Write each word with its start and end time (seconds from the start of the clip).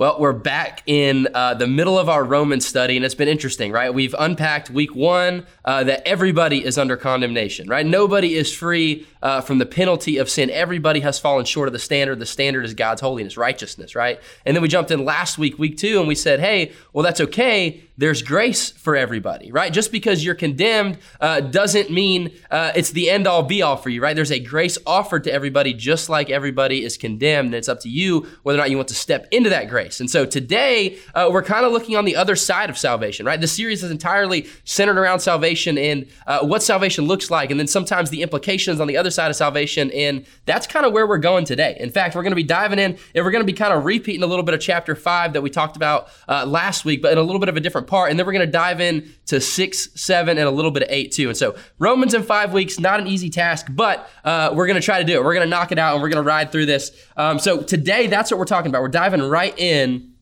Well, 0.00 0.16
we're 0.18 0.32
back 0.32 0.82
in 0.86 1.28
uh, 1.34 1.52
the 1.52 1.66
middle 1.66 1.98
of 1.98 2.08
our 2.08 2.24
Roman 2.24 2.62
study, 2.62 2.96
and 2.96 3.04
it's 3.04 3.14
been 3.14 3.28
interesting, 3.28 3.70
right? 3.70 3.92
We've 3.92 4.14
unpacked 4.18 4.70
week 4.70 4.94
one 4.94 5.46
uh, 5.62 5.84
that 5.84 6.08
everybody 6.08 6.64
is 6.64 6.78
under 6.78 6.96
condemnation, 6.96 7.68
right? 7.68 7.84
Nobody 7.84 8.34
is 8.34 8.50
free 8.50 9.06
uh, 9.20 9.42
from 9.42 9.58
the 9.58 9.66
penalty 9.66 10.16
of 10.16 10.30
sin. 10.30 10.48
Everybody 10.48 11.00
has 11.00 11.18
fallen 11.18 11.44
short 11.44 11.68
of 11.68 11.74
the 11.74 11.78
standard. 11.78 12.18
The 12.18 12.24
standard 12.24 12.64
is 12.64 12.72
God's 12.72 13.02
holiness, 13.02 13.36
righteousness, 13.36 13.94
right? 13.94 14.18
And 14.46 14.56
then 14.56 14.62
we 14.62 14.68
jumped 14.68 14.90
in 14.90 15.04
last 15.04 15.36
week, 15.36 15.58
week 15.58 15.76
two, 15.76 15.98
and 15.98 16.08
we 16.08 16.14
said, 16.14 16.40
hey, 16.40 16.72
well, 16.94 17.04
that's 17.04 17.20
okay. 17.20 17.82
There's 18.00 18.22
grace 18.22 18.70
for 18.70 18.96
everybody, 18.96 19.52
right? 19.52 19.70
Just 19.70 19.92
because 19.92 20.24
you're 20.24 20.34
condemned 20.34 20.96
uh, 21.20 21.40
doesn't 21.40 21.90
mean 21.90 22.30
uh, 22.50 22.72
it's 22.74 22.92
the 22.92 23.10
end 23.10 23.26
all 23.26 23.42
be 23.42 23.60
all 23.60 23.76
for 23.76 23.90
you, 23.90 24.00
right? 24.00 24.16
There's 24.16 24.32
a 24.32 24.38
grace 24.38 24.78
offered 24.86 25.24
to 25.24 25.32
everybody, 25.32 25.74
just 25.74 26.08
like 26.08 26.30
everybody 26.30 26.82
is 26.82 26.96
condemned. 26.96 27.48
And 27.48 27.56
it's 27.56 27.68
up 27.68 27.80
to 27.80 27.90
you 27.90 28.26
whether 28.42 28.58
or 28.58 28.62
not 28.62 28.70
you 28.70 28.78
want 28.78 28.88
to 28.88 28.94
step 28.94 29.28
into 29.30 29.50
that 29.50 29.68
grace. 29.68 30.00
And 30.00 30.10
so 30.10 30.24
today, 30.24 30.96
uh, 31.14 31.28
we're 31.30 31.42
kind 31.42 31.66
of 31.66 31.72
looking 31.72 31.94
on 31.94 32.06
the 32.06 32.16
other 32.16 32.36
side 32.36 32.70
of 32.70 32.78
salvation, 32.78 33.26
right? 33.26 33.38
The 33.38 33.46
series 33.46 33.84
is 33.84 33.90
entirely 33.90 34.48
centered 34.64 34.96
around 34.96 35.20
salvation 35.20 35.76
and 35.76 36.06
uh, 36.26 36.40
what 36.40 36.62
salvation 36.62 37.04
looks 37.04 37.30
like, 37.30 37.50
and 37.50 37.60
then 37.60 37.66
sometimes 37.66 38.08
the 38.08 38.22
implications 38.22 38.80
on 38.80 38.86
the 38.86 38.96
other 38.96 39.10
side 39.10 39.28
of 39.28 39.36
salvation. 39.36 39.90
And 39.90 40.24
that's 40.46 40.66
kind 40.66 40.86
of 40.86 40.94
where 40.94 41.06
we're 41.06 41.18
going 41.18 41.44
today. 41.44 41.76
In 41.78 41.90
fact, 41.90 42.14
we're 42.14 42.22
going 42.22 42.30
to 42.30 42.36
be 42.36 42.44
diving 42.44 42.78
in 42.78 42.96
and 43.14 43.24
we're 43.26 43.30
going 43.30 43.44
to 43.44 43.52
be 43.52 43.58
kind 43.58 43.74
of 43.74 43.84
repeating 43.84 44.22
a 44.22 44.26
little 44.26 44.42
bit 44.42 44.54
of 44.54 44.60
chapter 44.62 44.94
five 44.94 45.34
that 45.34 45.42
we 45.42 45.50
talked 45.50 45.76
about 45.76 46.08
uh, 46.30 46.46
last 46.46 46.86
week, 46.86 47.02
but 47.02 47.12
in 47.12 47.18
a 47.18 47.22
little 47.22 47.40
bit 47.40 47.50
of 47.50 47.58
a 47.58 47.60
different 47.60 47.89
part. 47.90 48.10
And 48.10 48.18
then 48.18 48.24
we're 48.24 48.32
going 48.32 48.46
to 48.46 48.50
dive 48.50 48.80
in 48.80 49.12
to 49.26 49.40
six, 49.40 49.88
seven, 50.00 50.38
and 50.38 50.46
a 50.46 50.50
little 50.50 50.70
bit 50.70 50.84
of 50.84 50.88
eight 50.90 51.12
too. 51.12 51.28
And 51.28 51.36
so 51.36 51.56
Romans 51.78 52.14
in 52.14 52.22
five 52.22 52.52
weeks, 52.52 52.78
not 52.78 53.00
an 53.00 53.06
easy 53.06 53.28
task, 53.28 53.66
but 53.68 54.08
uh, 54.24 54.52
we're 54.54 54.66
going 54.66 54.80
to 54.80 54.84
try 54.84 54.98
to 54.98 55.04
do 55.04 55.14
it. 55.14 55.24
We're 55.24 55.34
going 55.34 55.46
to 55.46 55.50
knock 55.50 55.72
it 55.72 55.78
out 55.78 55.94
and 55.94 56.02
we're 56.02 56.08
going 56.08 56.24
to 56.24 56.26
ride 56.26 56.52
through 56.52 56.66
this. 56.66 56.92
Um, 57.16 57.38
so 57.38 57.62
today, 57.62 58.06
that's 58.06 58.30
what 58.30 58.38
we're 58.38 58.46
talking 58.46 58.70
about. 58.70 58.80
We're 58.80 58.88
diving 58.88 59.20
right 59.20 59.58
in 59.58 60.12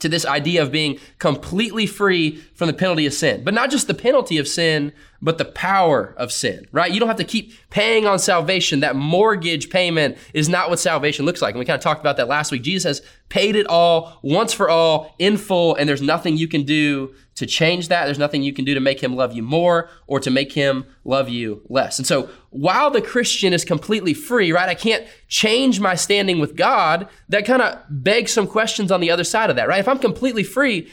to 0.00 0.08
this 0.08 0.24
idea 0.24 0.62
of 0.62 0.72
being 0.72 0.98
completely 1.18 1.86
free 1.86 2.36
from 2.54 2.68
the 2.68 2.72
penalty 2.72 3.06
of 3.06 3.12
sin. 3.12 3.44
But 3.44 3.54
not 3.54 3.70
just 3.70 3.86
the 3.86 3.94
penalty 3.94 4.38
of 4.38 4.48
sin, 4.48 4.92
but 5.20 5.38
the 5.38 5.44
power 5.44 6.14
of 6.16 6.30
sin, 6.30 6.66
right? 6.70 6.92
You 6.92 7.00
don't 7.00 7.08
have 7.08 7.16
to 7.18 7.24
keep 7.24 7.52
paying 7.70 8.06
on 8.06 8.18
salvation. 8.18 8.80
That 8.80 8.94
mortgage 8.94 9.68
payment 9.68 10.16
is 10.32 10.48
not 10.48 10.70
what 10.70 10.78
salvation 10.78 11.26
looks 11.26 11.42
like. 11.42 11.54
And 11.54 11.58
we 11.58 11.64
kind 11.64 11.76
of 11.76 11.82
talked 11.82 12.00
about 12.00 12.16
that 12.18 12.28
last 12.28 12.52
week. 12.52 12.62
Jesus 12.62 12.84
has 12.84 13.06
paid 13.28 13.56
it 13.56 13.66
all 13.66 14.20
once 14.22 14.52
for 14.52 14.70
all 14.70 15.14
in 15.18 15.36
full, 15.36 15.74
and 15.74 15.88
there's 15.88 16.02
nothing 16.02 16.36
you 16.36 16.46
can 16.48 16.62
do 16.62 17.14
to 17.34 17.46
change 17.46 17.88
that. 17.88 18.04
There's 18.06 18.18
nothing 18.18 18.42
you 18.42 18.52
can 18.52 18.64
do 18.64 18.74
to 18.74 18.80
make 18.80 19.00
him 19.00 19.14
love 19.14 19.32
you 19.32 19.42
more 19.42 19.88
or 20.06 20.18
to 20.20 20.30
make 20.30 20.52
him 20.52 20.84
love 21.04 21.28
you 21.28 21.62
less. 21.68 21.98
And 21.98 22.06
so 22.06 22.28
while 22.50 22.90
the 22.90 23.02
Christian 23.02 23.52
is 23.52 23.64
completely 23.64 24.14
free, 24.14 24.52
right, 24.52 24.68
I 24.68 24.74
can't 24.74 25.06
change 25.28 25.78
my 25.78 25.94
standing 25.94 26.40
with 26.40 26.56
God, 26.56 27.08
that 27.28 27.44
kind 27.44 27.62
of 27.62 27.78
begs 27.88 28.32
some 28.32 28.46
questions 28.46 28.90
on 28.90 29.00
the 29.00 29.10
other 29.10 29.24
side 29.24 29.50
of 29.50 29.56
that, 29.56 29.68
right? 29.68 29.80
If 29.80 29.88
I'm 29.88 29.98
completely 29.98 30.42
free, 30.42 30.90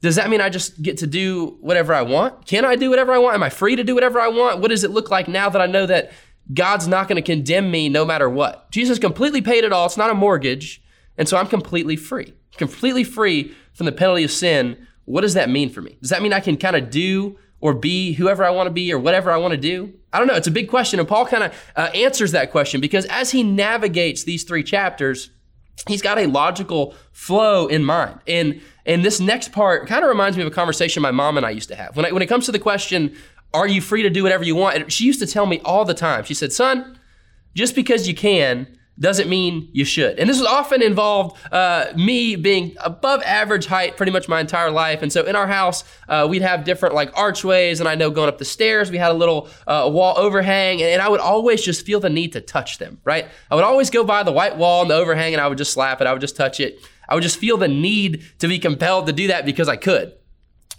does 0.00 0.16
that 0.16 0.30
mean 0.30 0.40
I 0.40 0.48
just 0.48 0.80
get 0.80 0.98
to 0.98 1.06
do 1.06 1.56
whatever 1.60 1.92
I 1.92 2.02
want? 2.02 2.46
Can 2.46 2.64
I 2.64 2.76
do 2.76 2.90
whatever 2.90 3.12
I 3.12 3.18
want? 3.18 3.34
Am 3.34 3.42
I 3.42 3.50
free 3.50 3.76
to 3.76 3.84
do 3.84 3.94
whatever 3.94 4.20
I 4.20 4.28
want? 4.28 4.60
What 4.60 4.68
does 4.68 4.84
it 4.84 4.90
look 4.90 5.10
like 5.10 5.26
now 5.26 5.48
that 5.48 5.60
I 5.60 5.66
know 5.66 5.86
that 5.86 6.12
God's 6.54 6.86
not 6.86 7.08
going 7.08 7.16
to 7.16 7.22
condemn 7.22 7.70
me 7.70 7.88
no 7.88 8.04
matter 8.04 8.30
what? 8.30 8.70
Jesus 8.70 8.98
completely 8.98 9.42
paid 9.42 9.64
it 9.64 9.72
all. 9.72 9.86
It's 9.86 9.96
not 9.96 10.10
a 10.10 10.14
mortgage. 10.14 10.82
And 11.16 11.28
so 11.28 11.36
I'm 11.36 11.48
completely 11.48 11.96
free, 11.96 12.32
completely 12.56 13.02
free 13.02 13.54
from 13.74 13.86
the 13.86 13.92
penalty 13.92 14.22
of 14.22 14.30
sin. 14.30 14.86
What 15.04 15.22
does 15.22 15.34
that 15.34 15.50
mean 15.50 15.68
for 15.68 15.82
me? 15.82 15.98
Does 16.00 16.10
that 16.10 16.22
mean 16.22 16.32
I 16.32 16.40
can 16.40 16.56
kind 16.56 16.76
of 16.76 16.90
do 16.90 17.36
or 17.60 17.74
be 17.74 18.12
whoever 18.12 18.44
I 18.44 18.50
want 18.50 18.68
to 18.68 18.72
be 18.72 18.92
or 18.92 19.00
whatever 19.00 19.32
I 19.32 19.36
want 19.36 19.52
to 19.52 19.58
do? 19.58 19.92
I 20.12 20.18
don't 20.18 20.28
know. 20.28 20.36
It's 20.36 20.46
a 20.46 20.52
big 20.52 20.68
question. 20.68 21.00
And 21.00 21.08
Paul 21.08 21.26
kind 21.26 21.42
of 21.42 21.72
uh, 21.74 21.90
answers 21.92 22.30
that 22.32 22.52
question 22.52 22.80
because 22.80 23.04
as 23.06 23.32
he 23.32 23.42
navigates 23.42 24.22
these 24.22 24.44
three 24.44 24.62
chapters, 24.62 25.30
he's 25.86 26.02
got 26.02 26.18
a 26.18 26.26
logical 26.26 26.94
flow 27.12 27.66
in 27.66 27.84
mind. 27.84 28.18
And 28.26 28.60
and 28.86 29.04
this 29.04 29.20
next 29.20 29.52
part 29.52 29.86
kind 29.86 30.02
of 30.02 30.08
reminds 30.08 30.36
me 30.36 30.42
of 30.42 30.48
a 30.48 30.54
conversation 30.54 31.02
my 31.02 31.10
mom 31.10 31.36
and 31.36 31.44
I 31.44 31.50
used 31.50 31.68
to 31.68 31.76
have. 31.76 31.94
When, 31.94 32.06
I, 32.06 32.12
when 32.12 32.22
it 32.22 32.26
comes 32.26 32.46
to 32.46 32.52
the 32.52 32.58
question, 32.58 33.14
are 33.52 33.66
you 33.66 33.82
free 33.82 34.02
to 34.02 34.10
do 34.10 34.22
whatever 34.22 34.44
you 34.44 34.56
want? 34.56 34.90
She 34.90 35.04
used 35.04 35.20
to 35.20 35.26
tell 35.26 35.44
me 35.44 35.60
all 35.64 35.84
the 35.84 35.94
time. 35.94 36.24
She 36.24 36.32
said, 36.32 36.52
son, 36.52 36.98
just 37.54 37.74
because 37.74 38.08
you 38.08 38.14
can 38.14 38.77
doesn't 38.98 39.28
mean 39.28 39.68
you 39.72 39.84
should. 39.84 40.18
And 40.18 40.28
this 40.28 40.38
has 40.38 40.46
often 40.46 40.82
involved 40.82 41.38
uh, 41.52 41.86
me 41.96 42.36
being 42.36 42.74
above 42.80 43.22
average 43.22 43.66
height 43.66 43.96
pretty 43.96 44.12
much 44.12 44.28
my 44.28 44.40
entire 44.40 44.70
life. 44.70 45.02
And 45.02 45.12
so 45.12 45.24
in 45.24 45.36
our 45.36 45.46
house, 45.46 45.84
uh, 46.08 46.26
we'd 46.28 46.42
have 46.42 46.64
different 46.64 46.94
like 46.94 47.16
archways. 47.16 47.80
And 47.80 47.88
I 47.88 47.94
know 47.94 48.10
going 48.10 48.28
up 48.28 48.38
the 48.38 48.44
stairs, 48.44 48.90
we 48.90 48.98
had 48.98 49.10
a 49.10 49.14
little 49.14 49.48
uh, 49.66 49.88
wall 49.92 50.18
overhang. 50.18 50.82
And, 50.82 50.90
and, 50.90 51.02
I 51.02 51.08
would 51.08 51.20
always 51.20 51.62
just 51.62 51.86
feel 51.86 52.00
the 52.00 52.10
need 52.10 52.32
to 52.32 52.40
touch 52.40 52.78
them, 52.78 53.00
right? 53.04 53.26
I 53.50 53.54
would 53.54 53.64
always 53.64 53.88
go 53.88 54.04
by 54.04 54.22
the 54.24 54.32
white 54.32 54.56
wall 54.56 54.82
and 54.82 54.90
the 54.90 54.96
overhang 54.96 55.32
and 55.32 55.40
I 55.40 55.46
would 55.46 55.58
just 55.58 55.72
slap 55.72 56.00
it. 56.00 56.06
I 56.06 56.12
would 56.12 56.20
just 56.20 56.36
touch 56.36 56.60
it. 56.60 56.80
I 57.08 57.14
would 57.14 57.22
just 57.22 57.38
feel 57.38 57.56
the 57.56 57.68
need 57.68 58.24
to 58.40 58.48
be 58.48 58.58
compelled 58.58 59.06
to 59.06 59.12
do 59.12 59.28
that 59.28 59.46
because 59.46 59.68
I 59.68 59.76
could. 59.76 60.12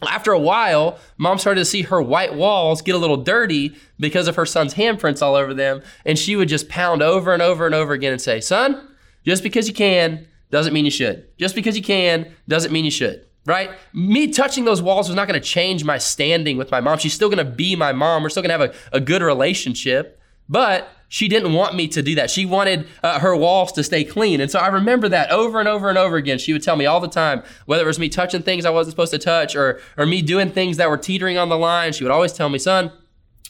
After 0.07 0.31
a 0.31 0.39
while, 0.39 0.97
mom 1.17 1.37
started 1.37 1.59
to 1.59 1.65
see 1.65 1.81
her 1.83 2.01
white 2.01 2.33
walls 2.33 2.81
get 2.81 2.95
a 2.95 2.97
little 2.97 3.17
dirty 3.17 3.75
because 3.99 4.27
of 4.27 4.35
her 4.35 4.45
son's 4.45 4.75
handprints 4.75 5.21
all 5.21 5.35
over 5.35 5.53
them. 5.53 5.81
And 6.05 6.17
she 6.17 6.35
would 6.35 6.47
just 6.47 6.69
pound 6.69 7.01
over 7.01 7.33
and 7.33 7.41
over 7.41 7.65
and 7.65 7.75
over 7.75 7.93
again 7.93 8.13
and 8.13 8.21
say, 8.21 8.39
Son, 8.39 8.95
just 9.25 9.43
because 9.43 9.67
you 9.67 9.73
can 9.73 10.25
doesn't 10.51 10.73
mean 10.73 10.85
you 10.85 10.91
should. 10.91 11.27
Just 11.37 11.53
because 11.53 11.75
you 11.75 11.83
can 11.83 12.33
doesn't 12.47 12.71
mean 12.71 12.85
you 12.85 12.91
should. 12.91 13.25
Right? 13.45 13.71
Me 13.93 14.27
touching 14.27 14.65
those 14.65 14.81
walls 14.81 15.07
was 15.07 15.15
not 15.15 15.27
going 15.27 15.39
to 15.39 15.45
change 15.45 15.83
my 15.83 15.97
standing 15.97 16.57
with 16.57 16.71
my 16.71 16.81
mom. 16.81 16.99
She's 16.99 17.13
still 17.13 17.29
going 17.29 17.45
to 17.45 17.51
be 17.51 17.75
my 17.75 17.93
mom. 17.93 18.21
We're 18.21 18.29
still 18.29 18.43
going 18.43 18.57
to 18.57 18.65
have 18.65 18.75
a, 18.93 18.97
a 18.97 18.99
good 18.99 19.21
relationship. 19.21 20.19
But 20.47 20.89
she 21.09 21.27
didn't 21.27 21.53
want 21.53 21.75
me 21.75 21.87
to 21.89 22.01
do 22.01 22.15
that. 22.15 22.29
She 22.29 22.45
wanted 22.45 22.87
uh, 23.03 23.19
her 23.19 23.35
walls 23.35 23.71
to 23.73 23.83
stay 23.83 24.03
clean. 24.03 24.39
And 24.39 24.49
so 24.49 24.59
I 24.59 24.67
remember 24.67 25.09
that 25.09 25.31
over 25.31 25.59
and 25.59 25.67
over 25.67 25.89
and 25.89 25.97
over 25.97 26.15
again. 26.15 26.37
She 26.37 26.53
would 26.53 26.63
tell 26.63 26.75
me 26.75 26.85
all 26.85 26.99
the 26.99 27.07
time, 27.07 27.41
whether 27.65 27.83
it 27.83 27.87
was 27.87 27.99
me 27.99 28.09
touching 28.09 28.43
things 28.43 28.63
I 28.63 28.69
wasn't 28.69 28.93
supposed 28.93 29.11
to 29.11 29.17
touch 29.17 29.55
or, 29.55 29.81
or 29.97 30.05
me 30.05 30.21
doing 30.21 30.51
things 30.51 30.77
that 30.77 30.89
were 30.89 30.97
teetering 30.97 31.37
on 31.37 31.49
the 31.49 31.57
line, 31.57 31.93
she 31.93 32.03
would 32.03 32.11
always 32.11 32.31
tell 32.31 32.47
me, 32.47 32.59
son, 32.59 32.91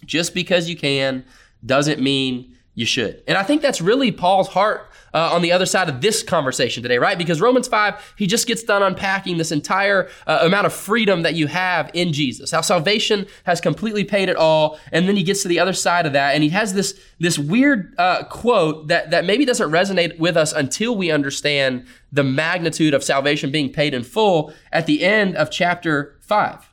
just 0.06 0.34
because 0.34 0.70
you 0.70 0.78
can 0.78 1.26
doesn't 1.66 2.02
mean 2.02 2.56
you 2.80 2.86
should. 2.86 3.22
And 3.28 3.38
I 3.38 3.44
think 3.44 3.62
that's 3.62 3.82
really 3.82 4.10
Paul's 4.10 4.48
heart 4.48 4.90
uh, 5.14 5.32
on 5.34 5.42
the 5.42 5.52
other 5.52 5.66
side 5.66 5.90
of 5.90 6.00
this 6.00 6.24
conversation 6.24 6.82
today, 6.82 6.98
right? 6.98 7.18
Because 7.18 7.42
Romans 7.42 7.68
5, 7.68 8.14
he 8.18 8.26
just 8.26 8.48
gets 8.48 8.64
done 8.64 8.82
unpacking 8.82 9.38
this 9.38 9.52
entire 9.52 10.08
uh, 10.26 10.40
amount 10.44 10.66
of 10.66 10.72
freedom 10.72 11.24
that 11.24 11.34
you 11.34 11.48
have 11.48 11.92
in 11.94 12.14
Jesus, 12.14 12.52
how 12.52 12.62
salvation 12.62 13.28
has 13.44 13.60
completely 13.60 14.06
paid 14.06 14.30
it 14.30 14.38
all. 14.38 14.80
And 14.94 15.10
then 15.10 15.18
he 15.18 15.24
gets 15.24 15.42
to 15.42 15.50
the 15.50 15.60
other 15.60 15.74
side 15.74 16.06
of 16.06 16.14
that, 16.14 16.36
and 16.36 16.44
he 16.44 16.50
has 16.50 16.74
this, 16.74 16.98
this 17.20 17.38
weird 17.38 17.94
uh, 17.98 18.24
quote 18.24 18.88
that, 18.88 19.12
that 19.12 19.26
maybe 19.26 19.44
doesn't 19.44 19.70
resonate 19.70 20.18
with 20.18 20.38
us 20.38 20.54
until 20.54 20.96
we 20.96 21.12
understand 21.12 21.86
the 22.14 22.24
magnitude 22.24 22.94
of 22.94 23.04
salvation 23.04 23.52
being 23.52 23.74
paid 23.74 23.94
in 23.94 24.04
full 24.04 24.54
at 24.72 24.86
the 24.86 25.04
end 25.04 25.36
of 25.36 25.52
chapter 25.52 26.18
5. 26.22 26.72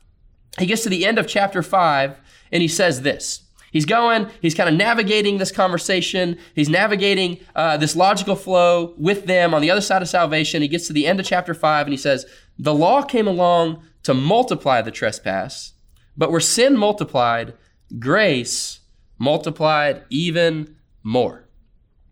He 0.57 0.67
gets 0.67 0.83
to 0.83 0.89
the 0.89 1.05
end 1.05 1.19
of 1.19 1.27
chapter 1.27 1.61
5, 1.61 2.17
and 2.53 2.61
he 2.61 2.69
says 2.69 3.01
this. 3.01 3.46
He's 3.71 3.85
going, 3.85 4.27
he's 4.41 4.55
kind 4.55 4.69
of 4.69 4.75
navigating 4.75 5.37
this 5.37 5.51
conversation. 5.51 6.37
He's 6.55 6.69
navigating 6.69 7.39
uh, 7.55 7.77
this 7.77 7.95
logical 7.95 8.35
flow 8.35 8.93
with 8.97 9.25
them 9.25 9.53
on 9.53 9.61
the 9.61 9.69
other 9.69 9.81
side 9.81 10.01
of 10.01 10.09
salvation. 10.09 10.61
He 10.61 10.67
gets 10.67 10.87
to 10.87 10.93
the 10.93 11.05
end 11.05 11.19
of 11.19 11.25
chapter 11.25 11.53
5 11.53 11.85
and 11.85 11.93
he 11.93 11.97
says, 11.97 12.25
The 12.57 12.73
law 12.73 13.01
came 13.01 13.27
along 13.27 13.83
to 14.03 14.13
multiply 14.13 14.81
the 14.81 14.91
trespass, 14.91 15.73
but 16.15 16.31
where 16.31 16.39
sin 16.39 16.77
multiplied, 16.77 17.53
grace 17.99 18.79
multiplied 19.19 20.03
even 20.09 20.75
more. 21.03 21.47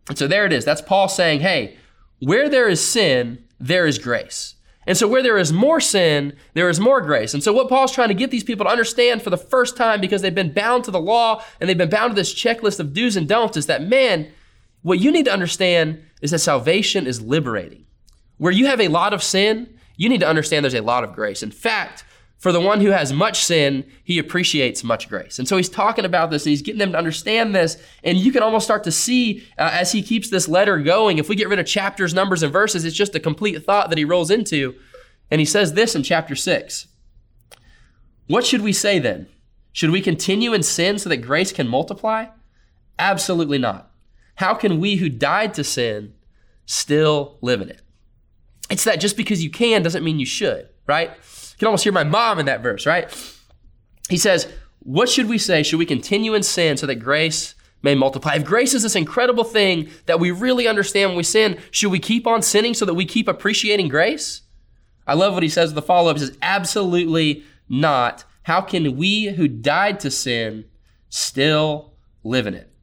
And 0.09 0.17
so 0.17 0.27
there 0.27 0.45
it 0.45 0.53
is. 0.53 0.65
That's 0.65 0.81
Paul 0.81 1.07
saying, 1.07 1.39
Hey, 1.39 1.77
where 2.19 2.49
there 2.49 2.67
is 2.67 2.85
sin, 2.85 3.43
there 3.59 3.87
is 3.87 3.97
grace. 3.97 4.55
And 4.87 4.97
so, 4.97 5.07
where 5.07 5.23
there 5.23 5.37
is 5.37 5.51
more 5.51 5.81
sin, 5.81 6.33
there 6.53 6.69
is 6.69 6.79
more 6.79 7.01
grace. 7.01 7.33
And 7.33 7.43
so, 7.43 7.53
what 7.53 7.69
Paul's 7.69 7.91
trying 7.91 8.09
to 8.09 8.13
get 8.13 8.31
these 8.31 8.43
people 8.43 8.65
to 8.65 8.71
understand 8.71 9.21
for 9.21 9.29
the 9.29 9.37
first 9.37 9.75
time, 9.75 9.99
because 9.99 10.21
they've 10.21 10.33
been 10.33 10.53
bound 10.53 10.83
to 10.83 10.91
the 10.91 10.99
law 10.99 11.43
and 11.59 11.69
they've 11.69 11.77
been 11.77 11.89
bound 11.89 12.11
to 12.11 12.15
this 12.15 12.33
checklist 12.33 12.79
of 12.79 12.93
do's 12.93 13.15
and 13.15 13.27
don'ts, 13.27 13.57
is 13.57 13.65
that, 13.65 13.81
man, 13.81 14.31
what 14.83 14.99
you 14.99 15.11
need 15.11 15.25
to 15.25 15.33
understand 15.33 16.03
is 16.21 16.31
that 16.31 16.39
salvation 16.39 17.07
is 17.07 17.21
liberating. 17.21 17.85
Where 18.37 18.51
you 18.51 18.67
have 18.67 18.81
a 18.81 18.89
lot 18.89 19.13
of 19.13 19.23
sin, 19.23 19.79
you 19.97 20.09
need 20.09 20.19
to 20.19 20.27
understand 20.27 20.63
there's 20.63 20.75
a 20.75 20.81
lot 20.81 21.03
of 21.03 21.13
grace. 21.13 21.41
In 21.41 21.51
fact, 21.51 22.03
for 22.45 22.51
the 22.51 22.61
one 22.61 22.79
who 22.79 22.91
has 22.91 23.11
much 23.11 23.43
sin, 23.43 23.83
he 24.03 24.19
appreciates 24.19 24.83
much 24.83 25.09
grace. 25.09 25.39
And 25.39 25.47
so 25.47 25.57
he's 25.57 25.67
talking 25.67 26.05
about 26.05 26.29
this 26.29 26.45
and 26.45 26.51
he's 26.51 26.61
getting 26.61 26.77
them 26.77 26.91
to 26.91 26.97
understand 26.99 27.55
this. 27.55 27.75
And 28.03 28.19
you 28.19 28.31
can 28.31 28.43
almost 28.43 28.67
start 28.67 28.83
to 28.83 28.91
see 28.91 29.39
uh, 29.57 29.71
as 29.73 29.93
he 29.93 30.03
keeps 30.03 30.29
this 30.29 30.47
letter 30.47 30.77
going, 30.77 31.17
if 31.17 31.27
we 31.27 31.35
get 31.35 31.49
rid 31.49 31.57
of 31.57 31.65
chapters, 31.65 32.13
numbers, 32.13 32.43
and 32.43 32.53
verses, 32.53 32.85
it's 32.85 32.95
just 32.95 33.15
a 33.15 33.19
complete 33.19 33.65
thought 33.65 33.89
that 33.89 33.97
he 33.97 34.05
rolls 34.05 34.29
into. 34.29 34.75
And 35.31 35.41
he 35.41 35.45
says 35.45 35.73
this 35.73 35.95
in 35.95 36.03
chapter 36.03 36.35
6 36.35 36.85
What 38.27 38.45
should 38.45 38.61
we 38.61 38.73
say 38.73 38.99
then? 38.99 39.27
Should 39.73 39.89
we 39.89 39.99
continue 39.99 40.53
in 40.53 40.61
sin 40.61 40.99
so 40.99 41.09
that 41.09 41.17
grace 41.17 41.51
can 41.51 41.67
multiply? 41.67 42.27
Absolutely 42.99 43.57
not. 43.57 43.89
How 44.35 44.53
can 44.53 44.79
we 44.79 44.97
who 44.97 45.09
died 45.09 45.55
to 45.55 45.63
sin 45.63 46.13
still 46.67 47.39
live 47.41 47.61
in 47.61 47.69
it? 47.71 47.81
It's 48.69 48.83
that 48.83 48.99
just 48.99 49.17
because 49.17 49.43
you 49.43 49.49
can 49.49 49.81
doesn't 49.81 50.03
mean 50.03 50.19
you 50.19 50.27
should, 50.27 50.69
right? 50.85 51.09
You 51.55 51.59
can 51.59 51.67
almost 51.67 51.85
hear 51.85 51.93
my 51.93 52.03
mom 52.03 52.37
in 52.37 52.47
that 52.47 52.61
verse, 52.61 52.85
right? 52.85 53.09
He 54.09 54.17
says, 54.17 54.51
What 54.79 55.07
should 55.07 55.29
we 55.29 55.37
say? 55.37 55.63
Should 55.63 55.79
we 55.79 55.85
continue 55.85 56.33
in 56.33 56.43
sin 56.43 56.75
so 56.75 56.85
that 56.85 56.95
grace 56.95 57.55
may 57.81 57.95
multiply? 57.95 58.35
If 58.35 58.43
grace 58.43 58.73
is 58.73 58.83
this 58.83 58.95
incredible 58.95 59.45
thing 59.45 59.89
that 60.05 60.19
we 60.19 60.31
really 60.31 60.67
understand 60.67 61.11
when 61.11 61.17
we 61.17 61.23
sin, 61.23 61.57
should 61.71 61.91
we 61.91 61.99
keep 61.99 62.27
on 62.27 62.41
sinning 62.41 62.73
so 62.73 62.83
that 62.83 62.93
we 62.93 63.05
keep 63.05 63.29
appreciating 63.29 63.87
grace? 63.87 64.41
I 65.07 65.13
love 65.13 65.33
what 65.33 65.43
he 65.43 65.49
says 65.49 65.69
with 65.69 65.75
the 65.75 65.81
follow 65.81 66.11
up. 66.11 66.17
He 66.17 66.25
says, 66.25 66.37
Absolutely 66.41 67.45
not. 67.69 68.25
How 68.43 68.59
can 68.59 68.97
we 68.97 69.27
who 69.27 69.47
died 69.47 70.01
to 70.01 70.11
sin 70.11 70.65
still 71.09 71.93
live 72.23 72.47
in 72.47 72.53
it? 72.53 72.74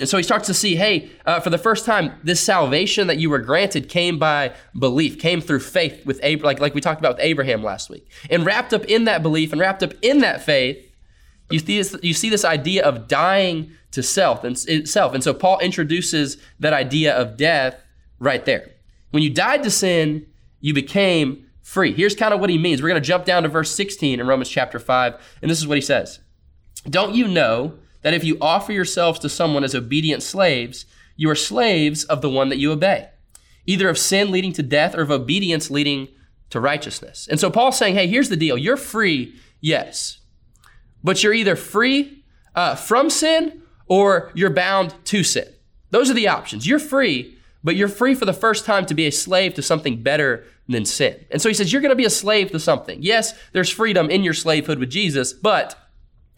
And 0.00 0.08
so 0.08 0.16
he 0.16 0.22
starts 0.22 0.46
to 0.46 0.54
see, 0.54 0.76
hey, 0.76 1.10
uh, 1.26 1.40
for 1.40 1.50
the 1.50 1.58
first 1.58 1.84
time, 1.84 2.12
this 2.24 2.40
salvation 2.40 3.06
that 3.06 3.18
you 3.18 3.28
were 3.28 3.38
granted 3.38 3.88
came 3.88 4.18
by 4.18 4.54
belief, 4.76 5.18
came 5.18 5.42
through 5.42 5.60
faith 5.60 6.06
with 6.06 6.18
Abraham, 6.22 6.46
like, 6.46 6.60
like 6.60 6.74
we 6.74 6.80
talked 6.80 7.00
about 7.00 7.16
with 7.16 7.24
Abraham 7.24 7.62
last 7.62 7.90
week. 7.90 8.08
And 8.30 8.46
wrapped 8.46 8.72
up 8.72 8.84
in 8.86 9.04
that 9.04 9.22
belief 9.22 9.52
and 9.52 9.60
wrapped 9.60 9.82
up 9.82 9.92
in 10.00 10.20
that 10.20 10.42
faith, 10.42 10.78
you 11.50 11.58
see 11.58 11.76
this, 11.76 11.96
you 12.02 12.14
see 12.14 12.30
this 12.30 12.44
idea 12.44 12.82
of 12.82 13.08
dying 13.08 13.72
to 13.90 14.02
self 14.02 14.42
and 14.42 14.56
itself. 14.68 15.12
And 15.12 15.22
so 15.22 15.34
Paul 15.34 15.58
introduces 15.58 16.38
that 16.60 16.72
idea 16.72 17.14
of 17.14 17.36
death 17.36 17.76
right 18.18 18.44
there. 18.44 18.70
When 19.10 19.22
you 19.22 19.30
died 19.30 19.62
to 19.64 19.70
sin, 19.70 20.26
you 20.60 20.72
became 20.72 21.46
free. 21.62 21.92
Here's 21.92 22.14
kind 22.14 22.32
of 22.32 22.40
what 22.40 22.50
he 22.50 22.58
means. 22.58 22.80
We're 22.80 22.88
going 22.88 23.02
to 23.02 23.06
jump 23.06 23.24
down 23.24 23.42
to 23.42 23.48
verse 23.48 23.70
16 23.74 24.18
in 24.18 24.26
Romans 24.26 24.48
chapter 24.48 24.78
5, 24.78 25.38
and 25.42 25.50
this 25.50 25.58
is 25.58 25.66
what 25.66 25.76
he 25.76 25.82
says. 25.82 26.20
Don't 26.88 27.14
you 27.14 27.28
know 27.28 27.74
that 28.02 28.14
if 28.14 28.24
you 28.24 28.38
offer 28.40 28.72
yourselves 28.72 29.18
to 29.20 29.28
someone 29.28 29.64
as 29.64 29.74
obedient 29.74 30.22
slaves, 30.22 30.86
you 31.16 31.28
are 31.30 31.34
slaves 31.34 32.04
of 32.04 32.22
the 32.22 32.30
one 32.30 32.48
that 32.48 32.58
you 32.58 32.72
obey, 32.72 33.08
either 33.66 33.88
of 33.88 33.98
sin 33.98 34.30
leading 34.30 34.52
to 34.54 34.62
death 34.62 34.94
or 34.94 35.02
of 35.02 35.10
obedience 35.10 35.70
leading 35.70 36.08
to 36.48 36.60
righteousness. 36.60 37.28
And 37.30 37.38
so 37.38 37.50
Paul's 37.50 37.78
saying, 37.78 37.94
hey, 37.94 38.06
here's 38.06 38.28
the 38.28 38.36
deal. 38.36 38.56
You're 38.56 38.76
free, 38.76 39.34
yes, 39.60 40.18
but 41.04 41.22
you're 41.22 41.34
either 41.34 41.56
free 41.56 42.24
uh, 42.54 42.74
from 42.74 43.10
sin 43.10 43.62
or 43.86 44.32
you're 44.34 44.50
bound 44.50 44.94
to 45.04 45.22
sin. 45.22 45.48
Those 45.90 46.10
are 46.10 46.14
the 46.14 46.28
options. 46.28 46.66
You're 46.66 46.78
free, 46.78 47.36
but 47.62 47.76
you're 47.76 47.88
free 47.88 48.14
for 48.14 48.24
the 48.24 48.32
first 48.32 48.64
time 48.64 48.86
to 48.86 48.94
be 48.94 49.06
a 49.06 49.12
slave 49.12 49.54
to 49.54 49.62
something 49.62 50.02
better 50.02 50.44
than 50.68 50.84
sin. 50.84 51.24
And 51.30 51.42
so 51.42 51.48
he 51.48 51.54
says, 51.54 51.72
you're 51.72 51.82
going 51.82 51.90
to 51.90 51.96
be 51.96 52.04
a 52.04 52.10
slave 52.10 52.52
to 52.52 52.60
something. 52.60 53.02
Yes, 53.02 53.34
there's 53.52 53.70
freedom 53.70 54.08
in 54.08 54.22
your 54.22 54.34
slavehood 54.34 54.78
with 54.78 54.90
Jesus, 54.90 55.32
but 55.32 55.76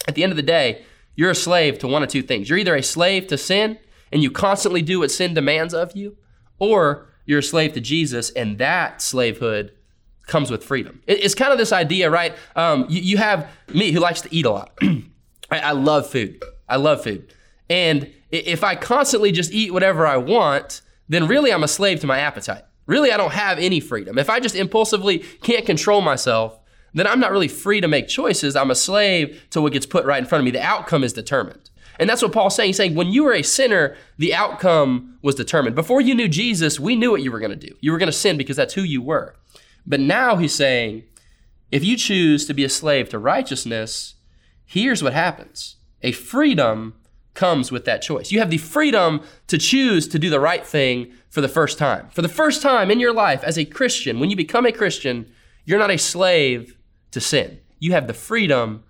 at 0.08 0.14
the 0.14 0.22
end 0.22 0.32
of 0.32 0.36
the 0.36 0.42
day, 0.42 0.84
you're 1.14 1.30
a 1.30 1.34
slave 1.34 1.78
to 1.80 1.88
one 1.88 2.02
of 2.02 2.08
two 2.08 2.22
things. 2.22 2.48
You're 2.48 2.58
either 2.58 2.74
a 2.74 2.82
slave 2.82 3.26
to 3.28 3.38
sin 3.38 3.78
and 4.10 4.22
you 4.22 4.30
constantly 4.30 4.82
do 4.82 5.00
what 5.00 5.10
sin 5.10 5.34
demands 5.34 5.74
of 5.74 5.96
you, 5.96 6.16
or 6.58 7.08
you're 7.24 7.38
a 7.38 7.42
slave 7.42 7.72
to 7.74 7.80
Jesus 7.80 8.30
and 8.30 8.58
that 8.58 9.00
slavehood 9.00 9.72
comes 10.26 10.50
with 10.50 10.62
freedom. 10.62 11.02
It's 11.06 11.34
kind 11.34 11.52
of 11.52 11.58
this 11.58 11.72
idea, 11.72 12.10
right? 12.10 12.34
Um, 12.56 12.86
you, 12.88 13.00
you, 13.00 13.16
have 13.16 13.50
me 13.72 13.90
who 13.90 14.00
likes 14.00 14.20
to 14.22 14.34
eat 14.34 14.46
a 14.46 14.50
lot. 14.50 14.72
I, 15.50 15.58
I 15.58 15.72
love 15.72 16.08
food. 16.08 16.42
I 16.68 16.76
love 16.76 17.02
food. 17.02 17.32
And 17.68 18.12
if 18.30 18.64
I 18.64 18.76
constantly 18.76 19.32
just 19.32 19.52
eat 19.52 19.72
whatever 19.72 20.06
I 20.06 20.16
want, 20.16 20.80
then 21.08 21.26
really 21.26 21.52
I'm 21.52 21.64
a 21.64 21.68
slave 21.68 22.00
to 22.00 22.06
my 22.06 22.18
appetite. 22.18 22.64
Really, 22.86 23.12
I 23.12 23.16
don't 23.16 23.32
have 23.32 23.58
any 23.58 23.80
freedom. 23.80 24.18
If 24.18 24.28
I 24.28 24.40
just 24.40 24.54
impulsively 24.54 25.18
can't 25.18 25.64
control 25.64 26.00
myself, 26.00 26.58
then 26.94 27.06
I'm 27.06 27.20
not 27.20 27.32
really 27.32 27.48
free 27.48 27.80
to 27.80 27.88
make 27.88 28.08
choices. 28.08 28.54
I'm 28.54 28.70
a 28.70 28.74
slave 28.74 29.46
to 29.50 29.60
what 29.60 29.72
gets 29.72 29.86
put 29.86 30.04
right 30.04 30.22
in 30.22 30.28
front 30.28 30.40
of 30.40 30.44
me. 30.44 30.50
The 30.50 30.62
outcome 30.62 31.04
is 31.04 31.12
determined. 31.12 31.70
And 31.98 32.08
that's 32.08 32.22
what 32.22 32.32
Paul's 32.32 32.56
saying. 32.56 32.68
He's 32.68 32.76
saying, 32.76 32.94
when 32.94 33.12
you 33.12 33.24
were 33.24 33.34
a 33.34 33.42
sinner, 33.42 33.96
the 34.18 34.34
outcome 34.34 35.18
was 35.22 35.34
determined. 35.34 35.74
Before 35.74 36.00
you 36.00 36.14
knew 36.14 36.28
Jesus, 36.28 36.80
we 36.80 36.96
knew 36.96 37.10
what 37.10 37.22
you 37.22 37.30
were 37.30 37.38
going 37.38 37.58
to 37.58 37.66
do. 37.68 37.74
You 37.80 37.92
were 37.92 37.98
going 37.98 38.08
to 38.08 38.12
sin 38.12 38.36
because 38.36 38.56
that's 38.56 38.74
who 38.74 38.82
you 38.82 39.02
were. 39.02 39.36
But 39.86 40.00
now 40.00 40.36
he's 40.36 40.54
saying, 40.54 41.04
if 41.70 41.84
you 41.84 41.96
choose 41.96 42.46
to 42.46 42.54
be 42.54 42.64
a 42.64 42.68
slave 42.68 43.08
to 43.10 43.18
righteousness, 43.18 44.14
here's 44.64 45.02
what 45.02 45.12
happens 45.12 45.76
a 46.02 46.12
freedom 46.12 46.94
comes 47.34 47.72
with 47.72 47.84
that 47.86 48.02
choice. 48.02 48.30
You 48.30 48.40
have 48.40 48.50
the 48.50 48.58
freedom 48.58 49.22
to 49.46 49.56
choose 49.56 50.06
to 50.08 50.18
do 50.18 50.28
the 50.28 50.40
right 50.40 50.66
thing 50.66 51.12
for 51.30 51.40
the 51.40 51.48
first 51.48 51.78
time. 51.78 52.08
For 52.10 52.20
the 52.20 52.28
first 52.28 52.60
time 52.60 52.90
in 52.90 53.00
your 53.00 53.12
life 53.12 53.42
as 53.42 53.58
a 53.58 53.64
Christian, 53.64 54.20
when 54.20 54.28
you 54.28 54.36
become 54.36 54.66
a 54.66 54.72
Christian, 54.72 55.32
you're 55.64 55.78
not 55.78 55.90
a 55.90 55.98
slave 55.98 56.76
to 57.12 57.20
sin. 57.20 57.60
You 57.78 57.92
have 57.92 58.06
the 58.06 58.14
freedom 58.14 58.84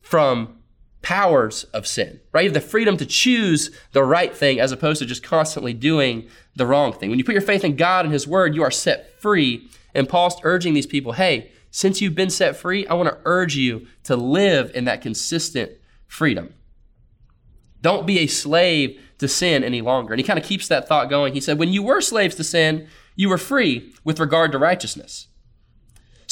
from 0.00 0.58
powers 1.02 1.64
of 1.74 1.86
sin, 1.86 2.20
right? 2.32 2.42
You 2.42 2.50
have 2.50 2.54
the 2.54 2.60
freedom 2.60 2.96
to 2.96 3.06
choose 3.06 3.70
the 3.92 4.04
right 4.04 4.34
thing 4.34 4.60
as 4.60 4.72
opposed 4.72 5.00
to 5.00 5.06
just 5.06 5.22
constantly 5.22 5.72
doing 5.72 6.28
the 6.54 6.66
wrong 6.66 6.92
thing. 6.92 7.10
When 7.10 7.18
you 7.18 7.24
put 7.24 7.34
your 7.34 7.42
faith 7.42 7.64
in 7.64 7.76
God 7.76 8.04
and 8.04 8.12
His 8.12 8.26
Word, 8.26 8.54
you 8.54 8.62
are 8.62 8.70
set 8.70 9.20
free. 9.20 9.68
And 9.94 10.08
Paul's 10.08 10.36
urging 10.44 10.74
these 10.74 10.86
people, 10.86 11.12
hey, 11.12 11.50
since 11.70 12.00
you've 12.00 12.14
been 12.14 12.30
set 12.30 12.56
free, 12.56 12.86
I 12.86 12.94
want 12.94 13.08
to 13.08 13.18
urge 13.24 13.56
you 13.56 13.86
to 14.04 14.16
live 14.16 14.70
in 14.74 14.84
that 14.84 15.02
consistent 15.02 15.72
freedom. 16.06 16.54
Don't 17.80 18.06
be 18.06 18.20
a 18.20 18.26
slave 18.26 19.00
to 19.18 19.26
sin 19.26 19.64
any 19.64 19.80
longer. 19.80 20.12
And 20.12 20.20
he 20.20 20.26
kind 20.26 20.38
of 20.38 20.44
keeps 20.44 20.68
that 20.68 20.86
thought 20.86 21.10
going. 21.10 21.34
He 21.34 21.40
said, 21.40 21.58
When 21.58 21.72
you 21.72 21.82
were 21.82 22.00
slaves 22.00 22.36
to 22.36 22.44
sin, 22.44 22.86
you 23.16 23.28
were 23.28 23.38
free 23.38 23.92
with 24.04 24.20
regard 24.20 24.52
to 24.52 24.58
righteousness. 24.58 25.28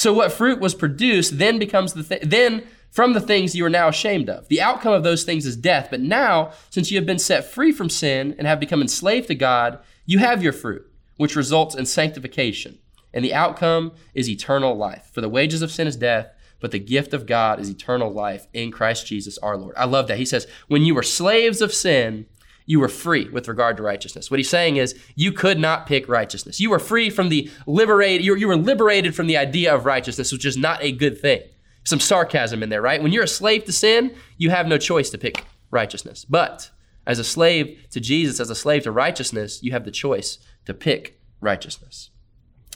So 0.00 0.14
what 0.14 0.32
fruit 0.32 0.60
was 0.60 0.74
produced 0.74 1.36
then 1.36 1.58
becomes 1.58 1.92
the 1.92 2.02
th- 2.02 2.22
then 2.22 2.66
from 2.90 3.12
the 3.12 3.20
things 3.20 3.54
you 3.54 3.66
are 3.66 3.68
now 3.68 3.88
ashamed 3.88 4.30
of. 4.30 4.48
The 4.48 4.62
outcome 4.62 4.94
of 4.94 5.02
those 5.02 5.24
things 5.24 5.44
is 5.44 5.56
death. 5.56 5.88
But 5.90 6.00
now, 6.00 6.52
since 6.70 6.90
you 6.90 6.96
have 6.96 7.04
been 7.04 7.18
set 7.18 7.44
free 7.44 7.70
from 7.70 7.90
sin 7.90 8.34
and 8.38 8.46
have 8.46 8.58
become 8.58 8.80
enslaved 8.80 9.28
to 9.28 9.34
God, 9.34 9.78
you 10.06 10.18
have 10.18 10.42
your 10.42 10.54
fruit, 10.54 10.90
which 11.18 11.36
results 11.36 11.74
in 11.74 11.84
sanctification. 11.84 12.78
And 13.12 13.22
the 13.22 13.34
outcome 13.34 13.92
is 14.14 14.26
eternal 14.26 14.74
life. 14.74 15.10
For 15.12 15.20
the 15.20 15.28
wages 15.28 15.60
of 15.60 15.70
sin 15.70 15.86
is 15.86 15.96
death, 15.96 16.32
but 16.60 16.70
the 16.70 16.78
gift 16.78 17.12
of 17.12 17.26
God 17.26 17.60
is 17.60 17.68
eternal 17.68 18.10
life 18.10 18.46
in 18.54 18.70
Christ 18.70 19.06
Jesus 19.06 19.36
our 19.36 19.58
Lord. 19.58 19.74
I 19.76 19.84
love 19.84 20.08
that. 20.08 20.16
He 20.16 20.24
says, 20.24 20.46
when 20.66 20.80
you 20.80 20.94
were 20.94 21.02
slaves 21.02 21.60
of 21.60 21.74
sin, 21.74 22.24
you 22.70 22.78
were 22.78 22.88
free 22.88 23.28
with 23.30 23.48
regard 23.48 23.76
to 23.76 23.82
righteousness. 23.82 24.30
What 24.30 24.38
he's 24.38 24.48
saying 24.48 24.76
is 24.76 24.96
you 25.16 25.32
could 25.32 25.58
not 25.58 25.86
pick 25.86 26.08
righteousness. 26.08 26.60
You 26.60 26.70
were 26.70 26.78
free 26.78 27.10
from 27.10 27.28
the 27.28 27.50
liberated, 27.66 28.24
you, 28.24 28.36
you 28.36 28.46
were 28.46 28.56
liberated 28.56 29.12
from 29.12 29.26
the 29.26 29.36
idea 29.36 29.74
of 29.74 29.86
righteousness, 29.86 30.30
which 30.30 30.44
is 30.44 30.56
not 30.56 30.80
a 30.80 30.92
good 30.92 31.20
thing. 31.20 31.42
Some 31.82 31.98
sarcasm 31.98 32.62
in 32.62 32.68
there, 32.68 32.80
right? 32.80 33.02
When 33.02 33.10
you're 33.10 33.24
a 33.24 33.28
slave 33.28 33.64
to 33.64 33.72
sin, 33.72 34.14
you 34.36 34.50
have 34.50 34.68
no 34.68 34.78
choice 34.78 35.10
to 35.10 35.18
pick 35.18 35.44
righteousness. 35.72 36.24
But 36.24 36.70
as 37.08 37.18
a 37.18 37.24
slave 37.24 37.76
to 37.90 37.98
Jesus, 37.98 38.38
as 38.38 38.50
a 38.50 38.54
slave 38.54 38.84
to 38.84 38.92
righteousness, 38.92 39.60
you 39.64 39.72
have 39.72 39.84
the 39.84 39.90
choice 39.90 40.38
to 40.66 40.72
pick 40.72 41.20
righteousness. 41.40 42.10